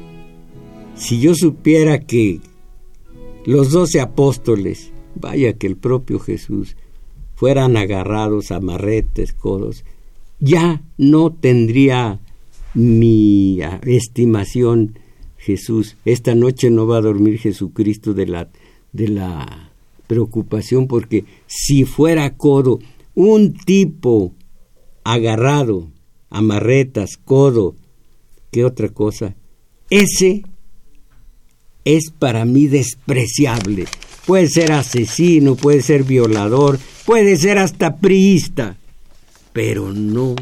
[0.95, 2.39] Si yo supiera que
[3.45, 6.77] los doce apóstoles, vaya que el propio Jesús,
[7.35, 9.83] fueran agarrados a marretes, codos,
[10.39, 12.19] ya no tendría
[12.73, 14.99] mi estimación
[15.37, 15.97] Jesús.
[16.05, 18.49] Esta noche no va a dormir Jesucristo de la,
[18.93, 19.71] de la
[20.07, 22.79] preocupación porque si fuera codo,
[23.13, 24.33] un tipo
[25.03, 25.89] agarrado,
[26.29, 27.75] amarretas, codo,
[28.51, 29.35] ¿qué otra cosa?
[29.89, 30.43] Ese
[31.85, 33.85] es para mí despreciable.
[34.25, 38.75] Puede ser asesino, puede ser violador, puede ser hasta priista,
[39.53, 40.35] pero no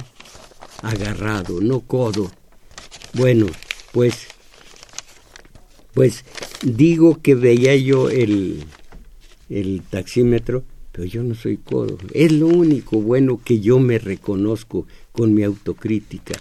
[0.81, 2.31] agarrado, no codo.
[3.13, 3.47] Bueno,
[3.91, 4.27] pues,
[5.93, 6.23] pues
[6.61, 8.63] digo que veía yo el,
[9.49, 10.63] el taxímetro,
[10.93, 11.97] pero yo no soy codo.
[12.13, 16.39] Es lo único bueno que yo me reconozco con mi autocrítica.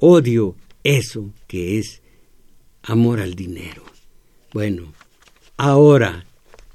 [0.00, 2.02] Odio eso que es
[2.82, 3.93] amor al dinero.
[4.54, 4.92] Bueno,
[5.56, 6.26] ahora,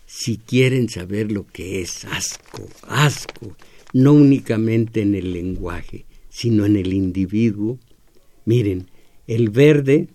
[0.05, 3.55] si quieren saber lo que es asco, asco,
[3.93, 7.79] no únicamente en el lenguaje, sino en el individuo,
[8.43, 8.87] miren,
[9.27, 10.09] el verde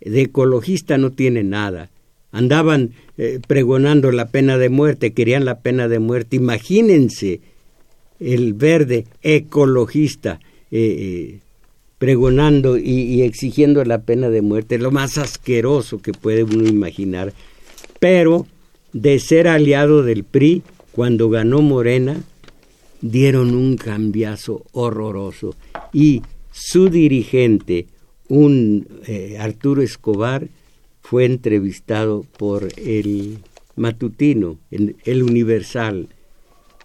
[0.00, 1.92] de ecologista no tiene nada,
[2.32, 6.34] andaban eh, pregonando la pena de muerte, querían la pena de muerte.
[6.34, 7.40] Imagínense
[8.18, 10.40] el verde ecologista
[10.72, 11.38] eh, eh,
[12.00, 17.34] pregonando y, exigiendo la pena de muerte, lo más asqueroso que puede uno imaginar.
[17.98, 18.46] Pero
[18.94, 22.24] de ser aliado del PRI, cuando ganó Morena,
[23.02, 25.54] dieron un cambiazo horroroso
[25.92, 27.86] y su dirigente,
[28.28, 30.48] un eh, Arturo Escobar
[31.02, 33.40] fue entrevistado por el
[33.76, 36.08] matutino, el Universal,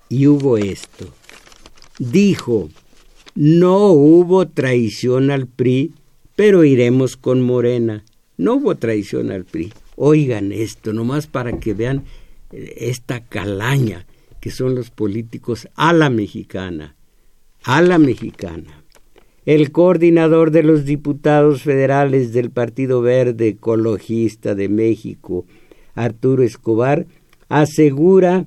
[0.10, 1.08] y hubo esto.
[2.00, 2.70] Dijo,
[3.36, 5.94] no hubo traición al PRI,
[6.36, 8.06] pero iremos con Morena.
[8.38, 9.74] No hubo traición al PRI.
[9.98, 12.06] Oigan esto, nomás para que vean
[12.52, 14.06] eh, esta calaña
[14.40, 16.96] que son los políticos a la mexicana,
[17.64, 18.84] a la mexicana.
[19.46, 25.46] El coordinador de los diputados federales del Partido Verde Ecologista de México,
[25.94, 27.06] Arturo Escobar,
[27.50, 28.46] asegura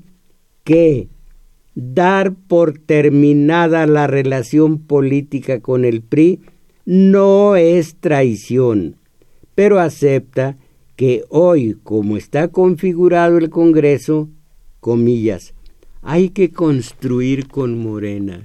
[0.64, 1.08] que
[1.80, 6.40] dar por terminada la relación política con el PRI
[6.84, 8.96] no es traición,
[9.54, 10.56] pero acepta
[10.96, 14.28] que hoy, como está configurado el Congreso,
[14.80, 15.54] comillas,
[16.02, 18.42] hay que construir con Morena.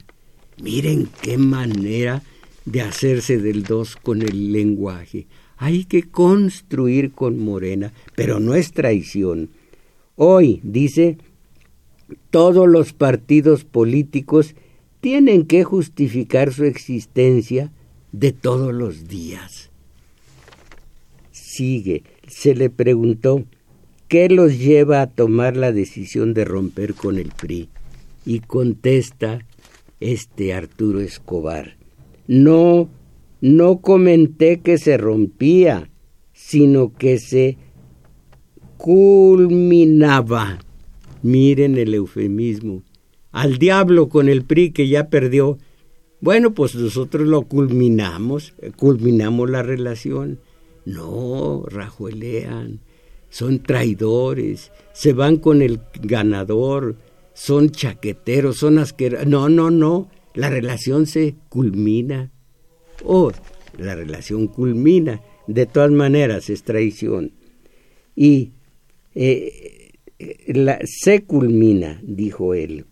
[0.62, 2.22] Miren qué manera
[2.66, 5.26] de hacerse del dos con el lenguaje.
[5.58, 9.50] Hay que construir con Morena, pero no es traición.
[10.16, 11.18] Hoy, dice,
[12.30, 14.56] todos los partidos políticos
[15.02, 17.72] tienen que justificar su existencia
[18.12, 19.70] de todos los días.
[21.32, 23.44] Sigue, se le preguntó
[24.08, 27.70] qué los lleva a tomar la decisión de romper con el PRI
[28.26, 29.46] y contesta
[30.00, 31.76] este Arturo Escobar.
[32.28, 32.90] No,
[33.42, 35.90] no comenté que se rompía,
[36.34, 37.58] sino que se
[38.78, 40.60] culminaba.
[41.24, 42.84] Miren el eufemismo.
[43.32, 45.58] Al diablo con el PRI que ya perdió.
[46.22, 50.40] Bueno, pues nosotros lo culminamos, culminamos la relación.
[50.86, 52.82] No, rajuelean,
[53.30, 56.98] son traidores, se van con el ganador,
[57.34, 59.28] son chaqueteros, son asquerosos.
[59.28, 62.32] No, no, no, la relación se culmina.
[63.04, 63.32] Oh,
[63.78, 65.22] la relación culmina.
[65.48, 67.32] De todas maneras es traición.
[68.16, 68.52] Y
[69.16, 69.73] eh,
[70.48, 72.86] la, se culmina, dijo él,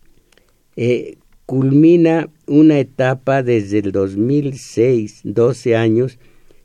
[0.76, 1.16] eh,
[1.46, 6.18] culmina una etapa desde el 2006, 12 años,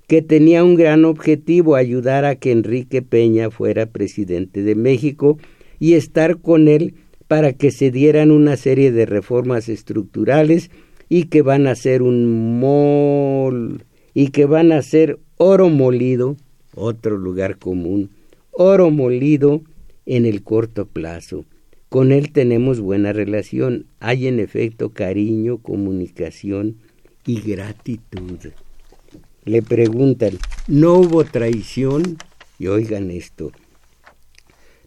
[0.08, 5.38] que tenía un gran objetivo, ayudar a que Enrique Peña fuera presidente de México
[5.80, 6.96] y estar con él
[7.28, 10.72] para que se dieran una serie de reformas estructurales
[11.10, 16.38] y que van a ser un mol y que van a ser oro molido,
[16.74, 18.10] otro lugar común,
[18.52, 19.62] oro molido
[20.08, 21.46] en el corto plazo.
[21.90, 26.78] Con él tenemos buena relación, hay en efecto cariño, comunicación
[27.26, 28.40] y gratitud.
[29.46, 32.18] Le preguntan, ¿no hubo traición?
[32.58, 33.52] Y oigan esto,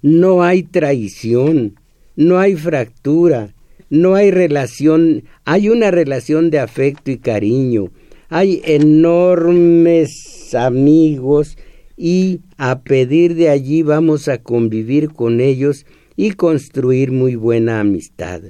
[0.02, 1.76] no hay traición,
[2.16, 3.54] no hay fractura,
[3.88, 7.90] no hay relación, hay una relación de afecto y cariño,
[8.28, 11.56] hay enormes amigos
[12.02, 15.84] y a pedir de allí vamos a convivir con ellos
[16.16, 18.40] y construir muy buena amistad.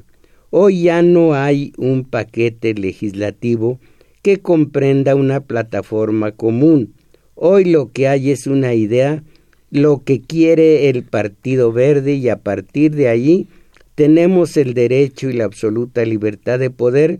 [0.50, 3.80] Hoy ya no hay un paquete legislativo
[4.22, 6.94] que comprenda una plataforma común.
[7.34, 9.24] Hoy lo que hay es una idea,
[9.72, 13.48] lo que quiere el Partido Verde y a partir de allí
[13.96, 17.18] tenemos el derecho y la absoluta libertad de poder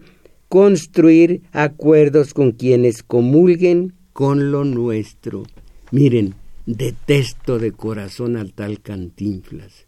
[0.49, 5.43] construir acuerdos con quienes comulguen con lo nuestro.
[5.93, 6.34] Miren,
[6.66, 9.86] detesto de corazón al tal Cantinflas.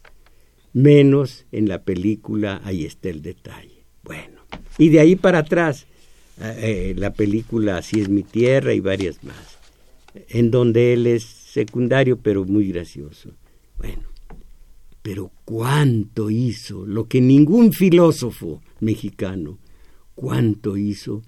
[0.73, 3.85] Menos en la película ahí está el detalle.
[4.03, 4.41] Bueno,
[4.77, 5.85] y de ahí para atrás,
[6.41, 9.59] eh, eh, la película Así es mi tierra y varias más,
[10.29, 13.31] en donde él es secundario pero muy gracioso.
[13.77, 14.03] Bueno,
[15.01, 19.57] pero cuánto hizo lo que ningún filósofo mexicano,
[20.15, 21.23] cuánto hizo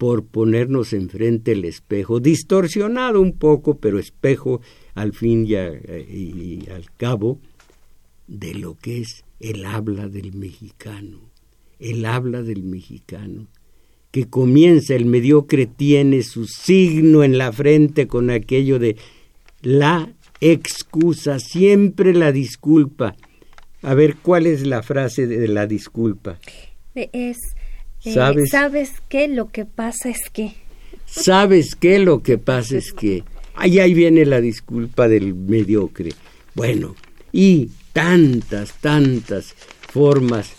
[0.00, 4.62] por ponernos enfrente el espejo, distorsionado un poco, pero espejo
[4.94, 5.56] al fin y,
[6.70, 7.38] al cabo
[8.26, 11.18] de lo que es el habla del mexicano,
[11.78, 13.46] el habla del mexicano,
[14.10, 18.96] que comienza, el mediocre tiene su signo en la frente con aquello de
[19.60, 23.16] la excusa, siempre la disculpa.
[23.82, 26.38] A ver, ¿cuál es la frase de la disculpa?
[26.94, 27.36] Es
[28.04, 28.50] eh, ¿Sabes?
[28.50, 29.28] ¿Sabes qué?
[29.28, 30.54] Lo que pasa es que...
[31.06, 31.98] ¿Sabes qué?
[31.98, 33.24] Lo que pasa es que...
[33.54, 36.10] Ahí, ahí viene la disculpa del mediocre.
[36.54, 36.94] Bueno,
[37.32, 39.54] y tantas, tantas
[39.92, 40.52] formas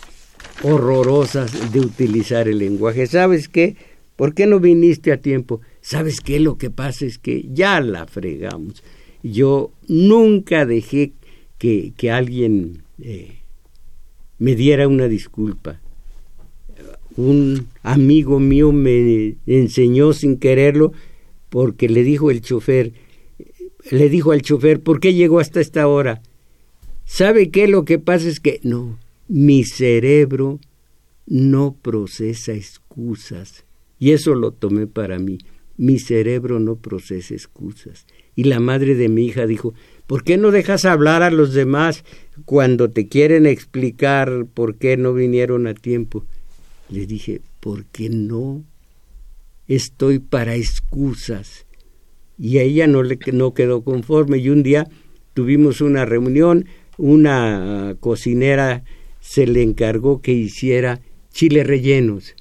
[0.62, 3.06] horrorosas de utilizar el lenguaje.
[3.06, 3.76] ¿Sabes qué?
[4.14, 5.60] ¿Por qué no viniste a tiempo?
[5.80, 6.38] ¿Sabes qué?
[6.38, 8.84] Lo que pasa es que ya la fregamos.
[9.22, 11.12] Yo nunca dejé
[11.58, 13.38] que, que alguien eh,
[14.38, 15.80] me diera una disculpa
[17.16, 20.92] un amigo mío me enseñó sin quererlo,
[21.48, 22.92] porque le dijo el chofer,
[23.90, 26.22] le dijo al chofer, ¿por qué llegó hasta esta hora?
[27.04, 27.68] ¿Sabe qué?
[27.68, 28.98] Lo que pasa es que no,
[29.28, 30.60] mi cerebro
[31.26, 33.64] no procesa excusas.
[33.98, 35.38] Y eso lo tomé para mí.
[35.76, 38.06] Mi cerebro no procesa excusas.
[38.34, 39.74] Y la madre de mi hija dijo,
[40.06, 42.04] ¿por qué no dejas hablar a los demás
[42.44, 46.24] cuando te quieren explicar por qué no vinieron a tiempo?
[46.92, 48.64] Le dije, porque no
[49.66, 51.64] estoy para excusas.
[52.38, 54.36] Y a ella no, le, no quedó conforme.
[54.38, 54.90] Y un día
[55.32, 56.66] tuvimos una reunión,
[56.98, 58.84] una cocinera
[59.20, 61.00] se le encargó que hiciera
[61.32, 62.34] chiles rellenos.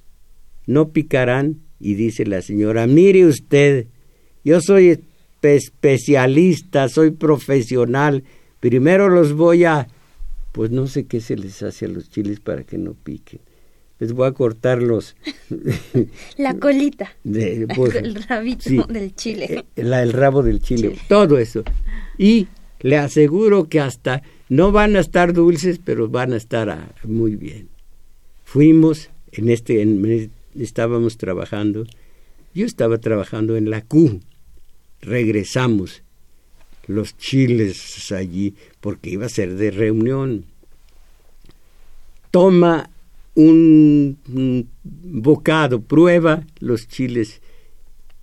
[0.67, 1.61] No picarán.
[1.79, 3.87] Y dice la señora, mire usted,
[4.43, 4.99] yo soy
[5.41, 8.23] especialista, soy profesional,
[8.59, 9.87] primero los voy a...
[10.51, 13.39] Pues no sé qué se les hace a los chiles para que no piquen
[14.01, 15.15] les voy a cortar los...
[16.37, 17.15] La colita.
[17.75, 19.45] Pues, el rabito del chile.
[19.49, 21.63] Eh, el rabo del chile, todo eso.
[22.17, 22.47] Y
[22.79, 27.35] le aseguro que hasta no van a estar dulces, pero van a estar ah, muy
[27.35, 27.69] bien.
[28.43, 31.85] Fuimos, en este, en, estábamos trabajando,
[32.55, 34.19] yo estaba trabajando en la Q,
[35.01, 36.01] regresamos,
[36.87, 40.45] los chiles allí, porque iba a ser de reunión.
[42.31, 42.89] Toma
[43.41, 44.67] un,
[45.03, 47.41] bocado, prueba los chiles.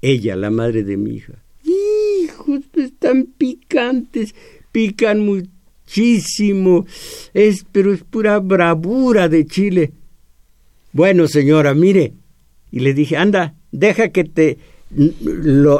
[0.00, 1.34] Ella, la madre de mi hija.
[1.64, 4.34] Hijos, están picantes,
[4.72, 6.86] pican muchísimo.
[7.34, 9.92] Es, pero es pura bravura de chile.
[10.92, 12.12] Bueno, señora, mire.
[12.70, 14.58] Y le dije, anda, deja que te...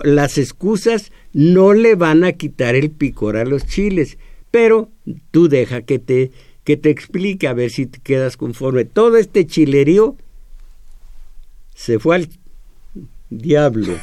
[0.04, 4.18] las excusas no le van a quitar el picor a los chiles,
[4.50, 4.90] pero
[5.30, 6.30] tú deja que te
[6.68, 8.84] que te explique a ver si te quedas conforme.
[8.84, 10.18] Todo este chilerío
[11.74, 12.28] se fue al
[13.30, 13.94] diablo.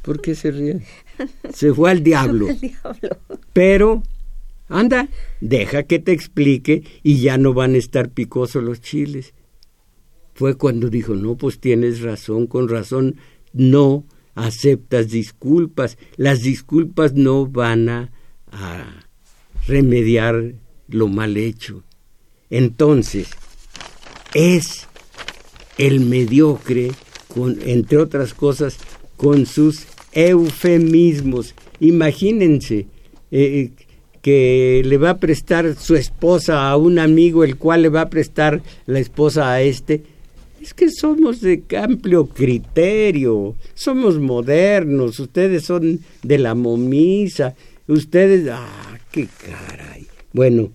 [0.00, 0.80] ¿Por qué se ríe?
[1.52, 2.46] Se fue al diablo.
[3.52, 4.02] Pero,
[4.70, 5.10] anda,
[5.42, 9.34] deja que te explique y ya no van a estar picosos los chiles.
[10.32, 13.16] Fue cuando dijo, no, pues tienes razón, con razón,
[13.52, 15.98] no aceptas disculpas.
[16.16, 18.12] Las disculpas no van a,
[18.50, 19.04] a
[19.66, 20.54] remediar
[20.88, 21.82] lo mal hecho.
[22.50, 23.28] Entonces,
[24.34, 24.86] es
[25.78, 26.92] el mediocre,
[27.28, 28.78] con, entre otras cosas,
[29.16, 31.54] con sus eufemismos.
[31.80, 32.86] Imagínense
[33.30, 33.70] eh,
[34.22, 38.10] que le va a prestar su esposa a un amigo, el cual le va a
[38.10, 40.02] prestar la esposa a este.
[40.60, 47.54] Es que somos de amplio criterio, somos modernos, ustedes son de la momisa,
[47.86, 48.48] ustedes...
[48.50, 50.08] ¡Ah, qué caray!
[50.36, 50.70] Bueno,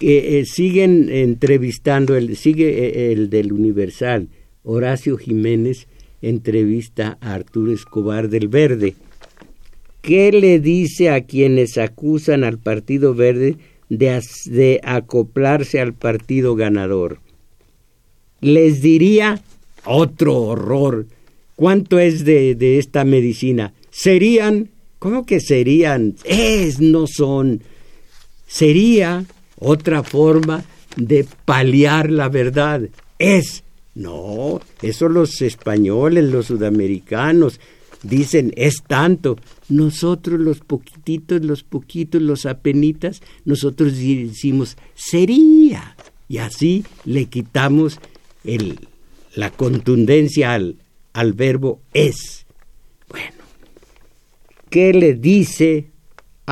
[0.00, 4.28] eh, siguen entrevistando, el, sigue eh, el del Universal,
[4.62, 5.88] Horacio Jiménez
[6.20, 8.94] entrevista a Arturo Escobar del Verde.
[10.02, 13.56] ¿Qué le dice a quienes acusan al Partido Verde
[13.88, 17.20] de, de acoplarse al partido ganador?
[18.42, 19.42] Les diría
[19.86, 21.06] otro horror.
[21.56, 23.72] ¿Cuánto es de, de esta medicina?
[23.90, 26.16] Serían, ¿cómo que serían?
[26.26, 27.62] Es, no son
[28.52, 29.24] sería
[29.58, 30.64] otra forma
[30.96, 32.82] de paliar la verdad.
[33.18, 37.60] Es, no, eso los españoles, los sudamericanos
[38.02, 39.38] dicen es tanto.
[39.70, 45.96] Nosotros los poquititos, los poquitos, los apenitas, nosotros decimos sería.
[46.28, 48.00] Y así le quitamos
[48.44, 48.80] el,
[49.34, 50.76] la contundencia al,
[51.14, 52.44] al verbo es.
[53.08, 53.44] Bueno,
[54.68, 55.91] ¿qué le dice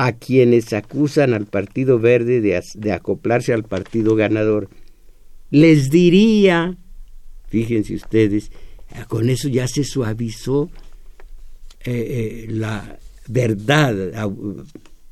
[0.03, 4.67] a quienes acusan al Partido Verde de, acoplarse al partido ganador.
[5.51, 6.75] Les diría,
[7.49, 8.51] fíjense ustedes,
[8.95, 10.71] ah, con eso ya se suavizó
[11.85, 12.97] eh, eh, la
[13.27, 13.95] verdad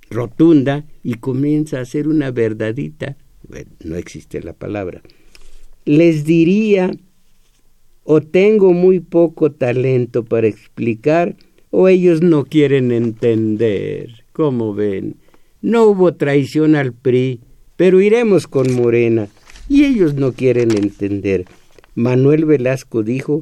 [0.10, 3.16] rotunda y comienza a ser una verdadita,
[3.84, 5.04] no existe la palabra,
[5.86, 6.90] les diría
[8.06, 11.36] o tengo muy poco talento para explicar
[11.70, 14.19] o ellos no quieren entender.
[14.40, 15.18] Como ven,
[15.62, 17.42] no hubo traición al PRI,
[17.76, 19.28] pero iremos con Morena,
[19.68, 21.44] y ellos no quieren entender.
[21.94, 23.42] Manuel Velasco dijo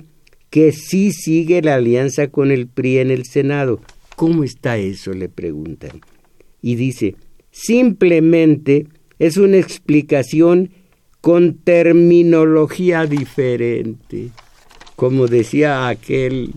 [0.49, 3.79] que sí sigue la alianza con el PRI en el Senado.
[4.15, 5.13] ¿Cómo está eso?
[5.13, 6.01] le preguntan.
[6.63, 7.13] Y dice,
[7.51, 8.87] simplemente
[9.19, 10.71] es una explicación
[11.21, 14.31] con terminología diferente.
[14.95, 16.55] Como decía aquel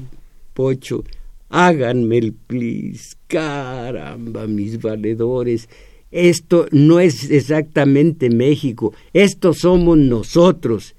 [0.55, 1.05] pocho,
[1.51, 5.68] háganme el plis, caramba, mis valedores.
[6.11, 10.94] Esto no es exactamente México, esto somos nosotros.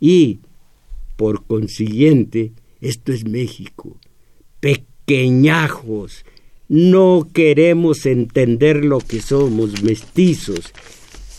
[0.00, 0.38] Y,
[1.16, 3.98] por consiguiente, esto es México.
[4.60, 6.24] pequeñajos.
[6.68, 10.72] No queremos entender lo que somos, mestizos,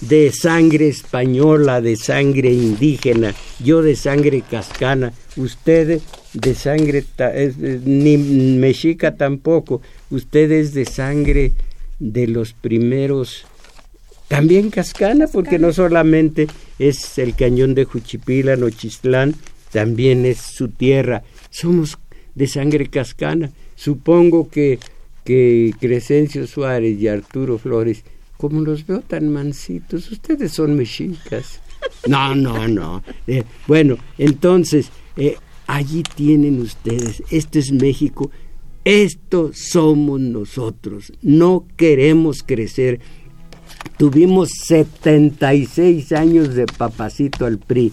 [0.02, 3.34] de sangre española, de sangre indígena,
[3.64, 6.02] yo de sangre cascana, usted
[6.34, 7.04] de sangre,
[7.86, 11.52] ni mexica tampoco, ustedes de sangre
[12.00, 13.46] de los primeros,
[14.28, 16.48] también cascana, porque no solamente
[16.80, 19.36] es el cañón de Juchipila, Nochistlán,
[19.72, 21.98] también es su tierra, somos
[22.34, 23.52] de sangre cascana.
[23.76, 24.80] Supongo que,
[25.26, 28.04] que Crescencio Suárez y Arturo Flores,
[28.42, 31.62] como los veo tan mansitos, ustedes son mexicas.
[32.08, 33.04] No, no, no.
[33.28, 35.38] Eh, bueno, entonces, eh,
[35.68, 38.32] allí tienen ustedes, esto es México,
[38.84, 43.00] esto somos nosotros, no queremos crecer.
[44.00, 47.92] Tuvimos 76 años de papacito al PRI,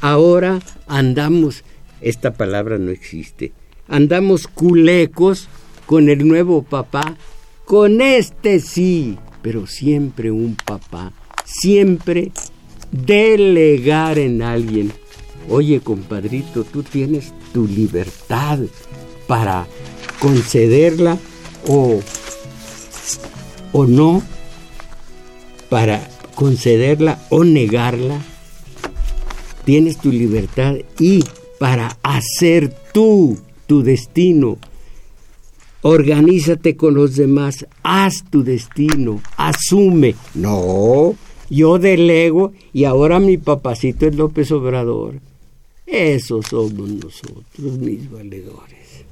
[0.00, 1.64] ahora andamos,
[2.00, 3.52] esta palabra no existe,
[3.88, 5.48] andamos culecos
[5.86, 7.16] con el nuevo papá,
[7.64, 11.12] con este sí, pero siempre un papá,
[11.44, 12.32] siempre
[12.92, 14.92] delegar en alguien
[15.50, 18.58] oye compadrito, tú tienes tu libertad
[19.26, 19.66] para
[20.20, 21.18] concederla
[21.66, 22.00] o,
[23.72, 24.22] o no,
[25.68, 28.20] para concederla o negarla,
[29.64, 31.24] tienes tu libertad y
[31.58, 34.58] para hacer tú tu destino.
[35.82, 40.14] Organízate con los demás, haz tu destino, asume.
[40.34, 41.14] No,
[41.48, 45.14] yo delego y ahora mi papacito es López Obrador.
[45.86, 49.06] Esos somos nosotros, mis valedores.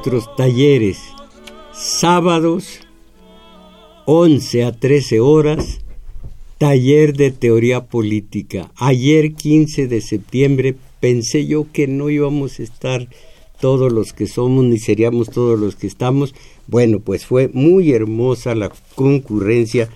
[0.00, 0.96] Nuestros talleres
[1.74, 2.80] sábados
[4.06, 5.80] 11 a 13 horas,
[6.56, 8.70] taller de teoría política.
[8.76, 13.08] Ayer 15 de septiembre pensé yo que no íbamos a estar
[13.60, 16.34] todos los que somos ni seríamos todos los que estamos.
[16.66, 19.90] Bueno, pues fue muy hermosa la concurrencia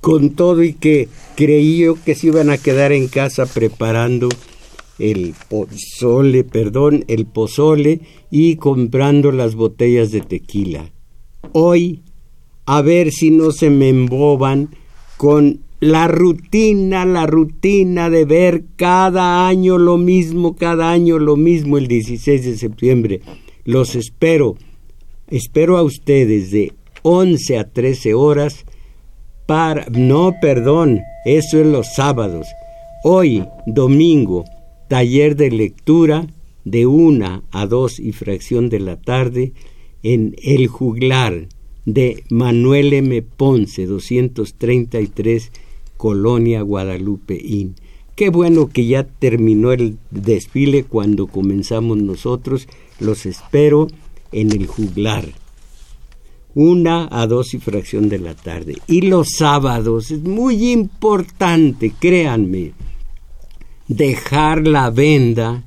[0.00, 4.28] con todo y que creí yo que se iban a quedar en casa preparando
[5.02, 10.92] el pozole, perdón, el pozole y comprando las botellas de tequila.
[11.50, 12.02] Hoy,
[12.66, 14.70] a ver si no se me emboban
[15.16, 21.78] con la rutina, la rutina de ver cada año lo mismo, cada año lo mismo
[21.78, 23.20] el 16 de septiembre.
[23.64, 24.54] Los espero.
[25.28, 26.72] Espero a ustedes de
[27.02, 28.64] 11 a 13 horas
[29.46, 29.86] para...
[29.90, 32.46] No, perdón, eso es los sábados.
[33.02, 34.44] Hoy, domingo,
[34.92, 36.26] taller de lectura
[36.66, 39.54] de una a dos y fracción de la tarde
[40.02, 41.48] en El Juglar
[41.86, 43.22] de Manuel M.
[43.22, 45.50] Ponce, 233,
[45.96, 47.74] Colonia Guadalupe Inn.
[48.16, 52.68] Qué bueno que ya terminó el desfile cuando comenzamos nosotros.
[53.00, 53.88] Los espero
[54.30, 55.24] en el juglar.
[56.54, 58.76] Una a dos y fracción de la tarde.
[58.88, 62.74] Y los sábados es muy importante, créanme,
[63.92, 65.64] dejar la venda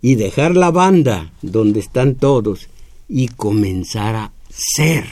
[0.00, 2.68] y dejar la banda donde están todos
[3.08, 5.04] y comenzar a ser,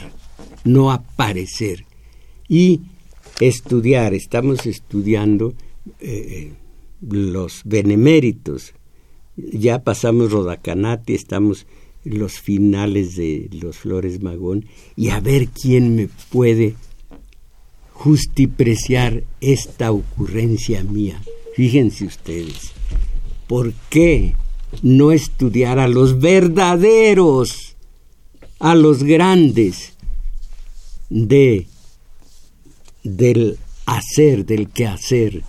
[0.64, 1.84] no aparecer.
[2.48, 2.80] Y
[3.40, 5.54] estudiar, estamos estudiando
[6.00, 6.52] eh,
[7.00, 8.74] los beneméritos.
[9.36, 11.66] Ya pasamos Rodacanati, estamos
[12.04, 14.66] los finales de los Flores Magón
[14.96, 16.74] y a ver quién me puede
[17.92, 21.20] justipreciar esta ocurrencia mía.
[21.60, 22.72] Fíjense ustedes,
[23.46, 24.34] ¿por qué
[24.80, 27.76] no estudiar a los verdaderos,
[28.58, 29.92] a los grandes
[31.10, 31.66] de
[33.04, 35.42] del hacer, del quehacer,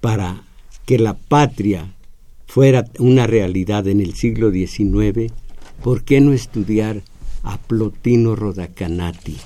[0.00, 0.42] para
[0.84, 1.94] que la patria
[2.48, 5.32] fuera una realidad en el siglo XIX,
[5.80, 7.02] ¿por qué no estudiar
[7.44, 9.36] a Plotino Rodacanati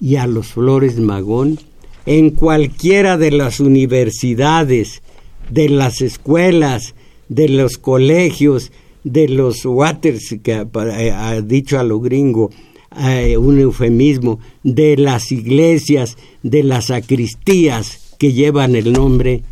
[0.00, 1.58] y a los Flores Magón
[2.06, 5.02] en cualquiera de las universidades,
[5.50, 6.94] de las escuelas,
[7.28, 8.72] de los colegios,
[9.04, 12.50] de los waters, que ha dicho a lo gringo,
[12.98, 19.42] eh, un eufemismo, de las iglesias, de las sacristías que llevan el nombre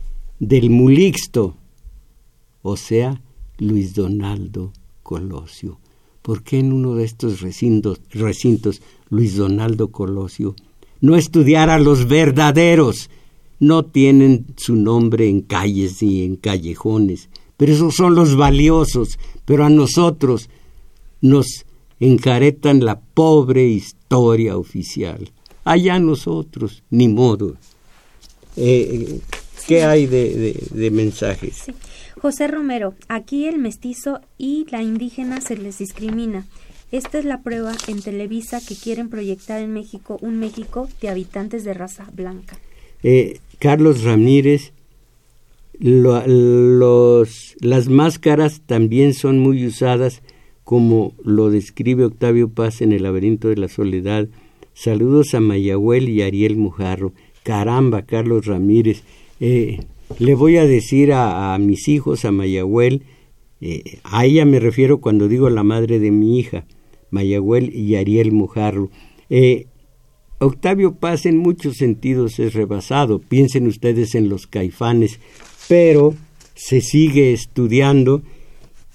[0.40, 1.56] del Mulixto,
[2.62, 3.20] o sea,
[3.58, 4.72] Luis Donaldo
[5.02, 5.78] Colosio.
[6.22, 10.54] ¿Por qué en uno de estos recintos, recintos Luis Donaldo Colosio
[11.00, 13.10] no estudiar a los verdaderos?
[13.60, 19.64] No tienen su nombre en calles ni en callejones, pero esos son los valiosos, pero
[19.64, 20.48] a nosotros
[21.20, 21.64] nos
[22.00, 25.30] encaretan la pobre historia oficial.
[25.64, 27.56] Allá nosotros, ni modo.
[28.56, 29.20] Eh,
[29.66, 31.64] ¿Qué hay de, mensajes?
[32.20, 36.46] José Romero, aquí el mestizo y la indígena se les discrimina.
[36.90, 41.64] Esta es la prueba en Televisa que quieren proyectar en México un México de habitantes
[41.64, 42.56] de raza blanca.
[43.02, 44.72] Eh, Carlos Ramírez,
[45.78, 50.22] los, las máscaras también son muy usadas
[50.64, 54.28] como lo describe Octavio Paz en El laberinto de la soledad.
[54.74, 57.12] Saludos a Mayahuel y Ariel Mujarro.
[57.42, 59.02] Caramba, Carlos Ramírez.
[59.40, 59.80] Eh,
[60.18, 63.02] le voy a decir a, mis hijos, a Mayahuel,
[63.60, 66.64] eh, a ella me refiero cuando digo la madre de mi hija,
[67.10, 68.90] Mayahuel y Ariel Mujarro.
[69.30, 69.66] Eh,
[70.40, 75.18] Octavio Paz en muchos sentidos es rebasado, piensen ustedes en los caifanes,
[75.68, 76.14] pero
[76.54, 78.22] se sigue estudiando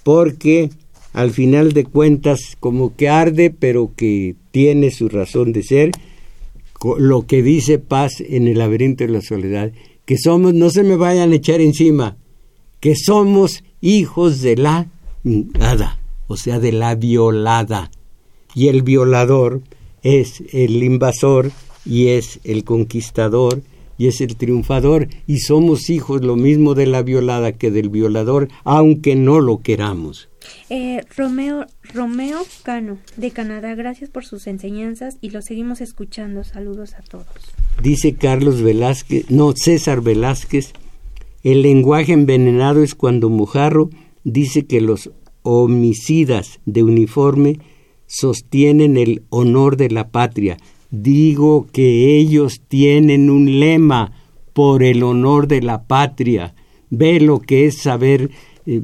[0.04, 0.70] porque
[1.14, 5.92] al final de cuentas como que arde, pero que tiene su razón de ser,
[6.98, 9.72] lo que dice Paz en el laberinto de la soledad,
[10.06, 12.18] que somos, no se me vayan a echar encima,
[12.80, 14.88] que somos hijos de la
[15.24, 17.92] nada, o sea, de la violada.
[18.56, 19.62] Y el violador
[20.04, 21.52] es el invasor
[21.86, 23.62] y es el conquistador
[23.98, 28.50] y es el triunfador y somos hijos lo mismo de la violada que del violador,
[28.64, 30.30] aunque no lo queramos.
[30.70, 36.44] Eh, Romeo, Romeo Cano, de Canadá, gracias por sus enseñanzas y lo seguimos escuchando.
[36.44, 37.28] Saludos a todos.
[37.82, 40.74] Dice Carlos Velázquez, no, César Velázquez,
[41.44, 43.90] el lenguaje envenenado es cuando Mujarro
[44.24, 45.12] dice que los
[45.44, 47.60] homicidas de uniforme
[48.08, 50.58] sostienen el honor de la patria.
[50.92, 54.12] Digo que ellos tienen un lema
[54.54, 56.54] por el honor de la patria.
[56.90, 58.30] Ve lo que es saber
[58.66, 58.82] eh,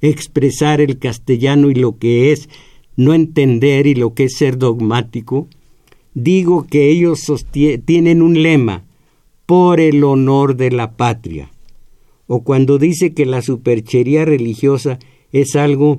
[0.00, 2.48] expresar el castellano y lo que es
[2.96, 5.48] no entender y lo que es ser dogmático,
[6.12, 7.20] digo que ellos
[7.84, 8.84] tienen un lema,
[9.46, 11.50] por el honor de la patria.
[12.26, 14.98] O cuando dice que la superchería religiosa
[15.32, 15.98] es algo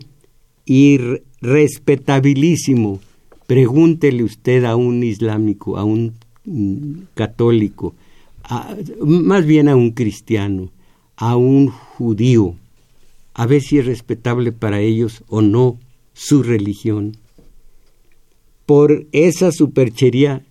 [1.46, 3.00] irrespetabilísimo,
[3.46, 6.14] pregúntele usted a un islámico, a un
[6.46, 7.94] mm, católico,
[9.02, 10.72] más bien a un cristiano,
[11.16, 12.56] a un judío,
[13.34, 15.78] a ver si es respetable para ellos o no
[16.14, 17.18] su religión.
[18.66, 20.44] Por esa superchería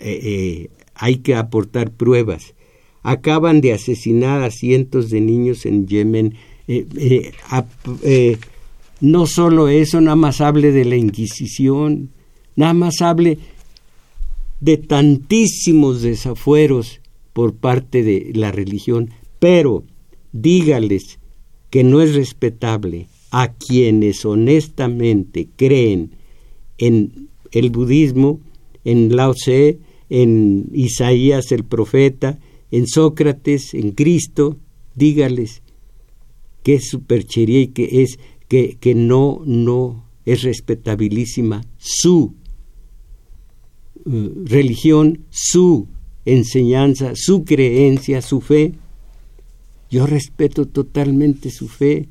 [0.00, 2.54] eh, eh, hay que aportar pruebas.
[3.02, 6.34] Acaban de asesinar a cientos de niños en Yemen.
[6.66, 7.32] Eh,
[9.00, 12.10] no solo eso, nada más hable de la Inquisición,
[12.56, 13.38] nada más hable
[14.60, 17.00] de tantísimos desafueros
[17.32, 19.84] por parte de la religión, pero
[20.32, 21.18] dígales
[21.70, 26.10] que no es respetable a quienes honestamente creen
[26.78, 28.40] en el budismo,
[28.84, 29.78] en Lao Tse,
[30.08, 32.38] en Isaías el profeta,
[32.70, 34.56] en Sócrates, en Cristo,
[34.94, 35.62] dígales
[36.62, 38.18] que es superchería y que es
[38.50, 42.34] que, que no, no es respetabilísima su
[44.04, 45.86] eh, religión, su
[46.24, 48.72] enseñanza, su creencia, su fe.
[49.88, 52.08] Yo respeto totalmente su fe.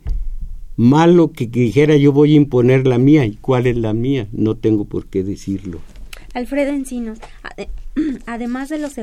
[0.77, 3.25] Malo que, dijera yo voy a imponer la mía.
[3.25, 4.29] ¿Y cuál es la mía?
[4.31, 5.81] No tengo por qué decirlo.
[6.33, 7.19] Alfredo Encinos,
[8.25, 8.93] además de los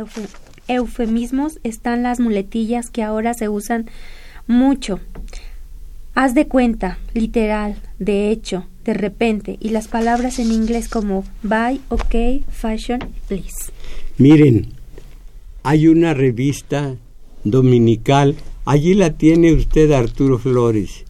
[0.68, 3.90] eufemismos, están las muletillas que ahora se usan
[4.46, 5.00] mucho.
[6.18, 11.82] Haz de cuenta, literal, de hecho, de repente, y las palabras en inglés como buy,
[11.90, 13.70] ok, fashion, please.
[14.16, 14.68] Miren,
[15.62, 16.96] hay una revista
[17.44, 21.04] dominical, allí la tiene usted Arturo Flores.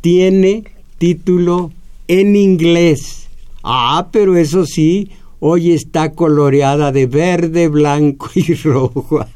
[0.00, 0.64] Tiene
[0.96, 1.70] título
[2.08, 3.28] en inglés.
[3.62, 9.26] Ah, pero eso sí, hoy está coloreada de verde, blanco y rojo.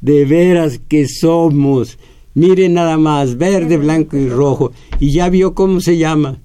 [0.00, 1.98] de veras que somos.
[2.34, 4.72] Miren nada más, verde, blanco y rojo.
[5.00, 6.40] ¿Y ya vio cómo se llama?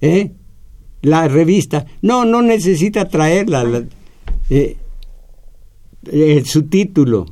[0.00, 0.32] ¿Eh?
[1.02, 1.86] La revista.
[2.02, 3.84] No, no necesita traerla.
[4.50, 4.76] Eh,
[6.10, 7.26] eh, su título.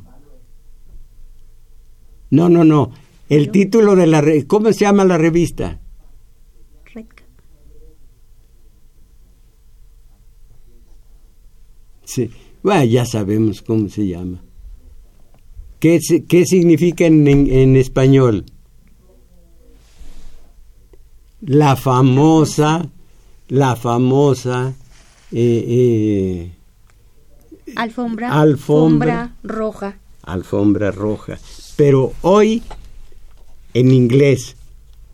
[2.31, 2.91] No, no, no.
[3.29, 4.23] El título de la...
[4.47, 5.79] ¿Cómo se llama la revista?
[12.03, 12.29] Sí.
[12.61, 14.43] Bueno, ya sabemos cómo se llama.
[15.81, 18.45] ¿Qué, qué significa en, español?
[21.41, 22.87] La famosa,
[23.47, 24.75] la famosa
[25.31, 26.51] eh, eh,
[27.75, 29.97] alfombra, alfombra roja.
[30.21, 31.39] Alfombra roja.
[31.77, 32.61] Pero hoy,
[33.73, 34.55] en inglés,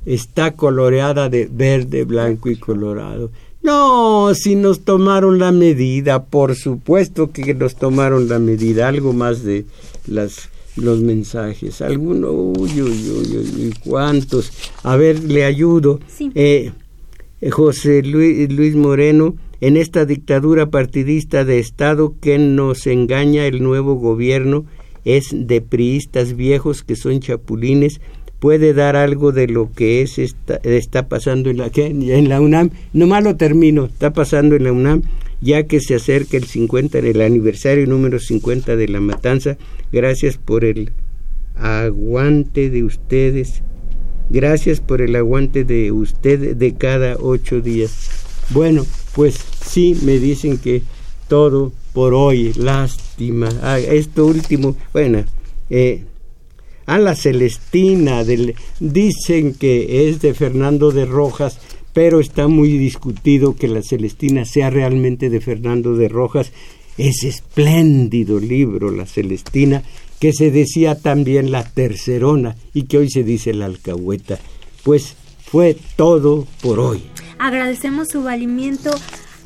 [0.06, 3.32] está coloreada de verde, blanco y colorado.
[3.62, 9.44] No, si nos tomaron la medida, por supuesto que nos tomaron la medida, algo más
[9.44, 9.66] de
[10.08, 14.52] las los mensajes, algunos, uy, uy, uy, uy, cuántos.
[14.84, 16.00] A ver, le ayudo.
[16.36, 16.72] Eh,
[17.52, 23.96] José Luis, Luis Moreno, en esta dictadura partidista de Estado que nos engaña el nuevo
[23.96, 24.66] gobierno
[25.06, 28.02] es de priistas viejos que son chapulines
[28.40, 32.70] puede dar algo de lo que es está pasando en la, en la UNAM.
[32.94, 35.02] Nomás lo termino, está pasando en la UNAM,
[35.42, 39.58] ya que se acerca el 50, el aniversario número 50 de la matanza.
[39.92, 40.92] Gracias por el
[41.56, 43.62] aguante de ustedes.
[44.30, 48.10] Gracias por el aguante de usted de cada ocho días.
[48.50, 48.86] Bueno,
[49.16, 49.36] pues
[49.66, 50.82] sí, me dicen que
[51.28, 53.50] todo por hoy, lástima.
[53.62, 55.24] Ah, esto último, bueno,
[55.70, 56.04] eh,
[56.86, 58.24] a la Celestina,
[58.80, 61.60] dicen que es de Fernando de Rojas,
[61.98, 66.52] pero está muy discutido que la Celestina sea realmente de Fernando de Rojas.
[66.96, 69.82] Es espléndido libro, La Celestina,
[70.20, 74.38] que se decía también la Tercerona y que hoy se dice la Alcahueta.
[74.84, 77.02] Pues fue todo por hoy.
[77.40, 78.92] Agradecemos su valimiento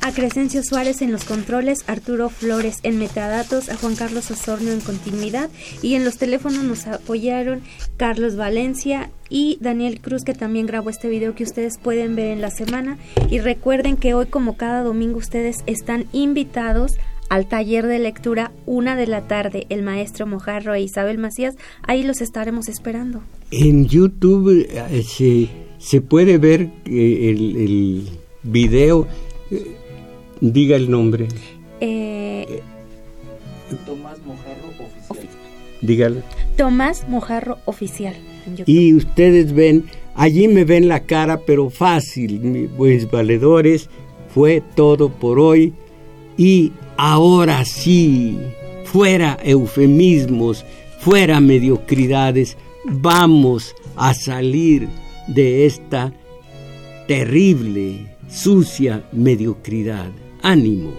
[0.02, 4.80] a Crescencio Suárez en los controles, Arturo Flores en metadatos, a Juan Carlos Osornio en
[4.80, 5.48] continuidad
[5.80, 7.60] y en los teléfonos nos apoyaron
[7.96, 12.40] Carlos Valencia y Daniel Cruz que también grabó este video que ustedes pueden ver en
[12.40, 12.98] la semana.
[13.30, 16.96] Y recuerden que hoy como cada domingo ustedes están invitados
[17.28, 21.54] al taller de lectura una de la tarde el maestro Mojarro e Isabel Macías.
[21.82, 23.22] Ahí los estaremos esperando.
[23.52, 25.48] En YouTube eh,
[25.78, 28.08] se, puede ver eh, el, el
[28.42, 29.06] video
[29.52, 29.76] eh,
[30.42, 31.28] Diga el nombre.
[31.80, 32.60] Eh,
[33.86, 34.70] Tomás Mojarro
[35.08, 35.38] Oficial.
[35.80, 36.22] Dígalo.
[36.56, 38.16] Tomás Mojarro Oficial.
[38.66, 39.84] Y ustedes ven,
[40.16, 43.88] allí me ven la cara, pero fácil, mis valedores.
[44.34, 45.74] Fue todo por hoy.
[46.36, 48.36] Y ahora sí,
[48.84, 50.64] fuera eufemismos,
[50.98, 54.88] fuera mediocridades, vamos a salir
[55.28, 56.12] de esta
[57.06, 60.10] terrible, sucia mediocridad
[60.42, 60.92] ánimo.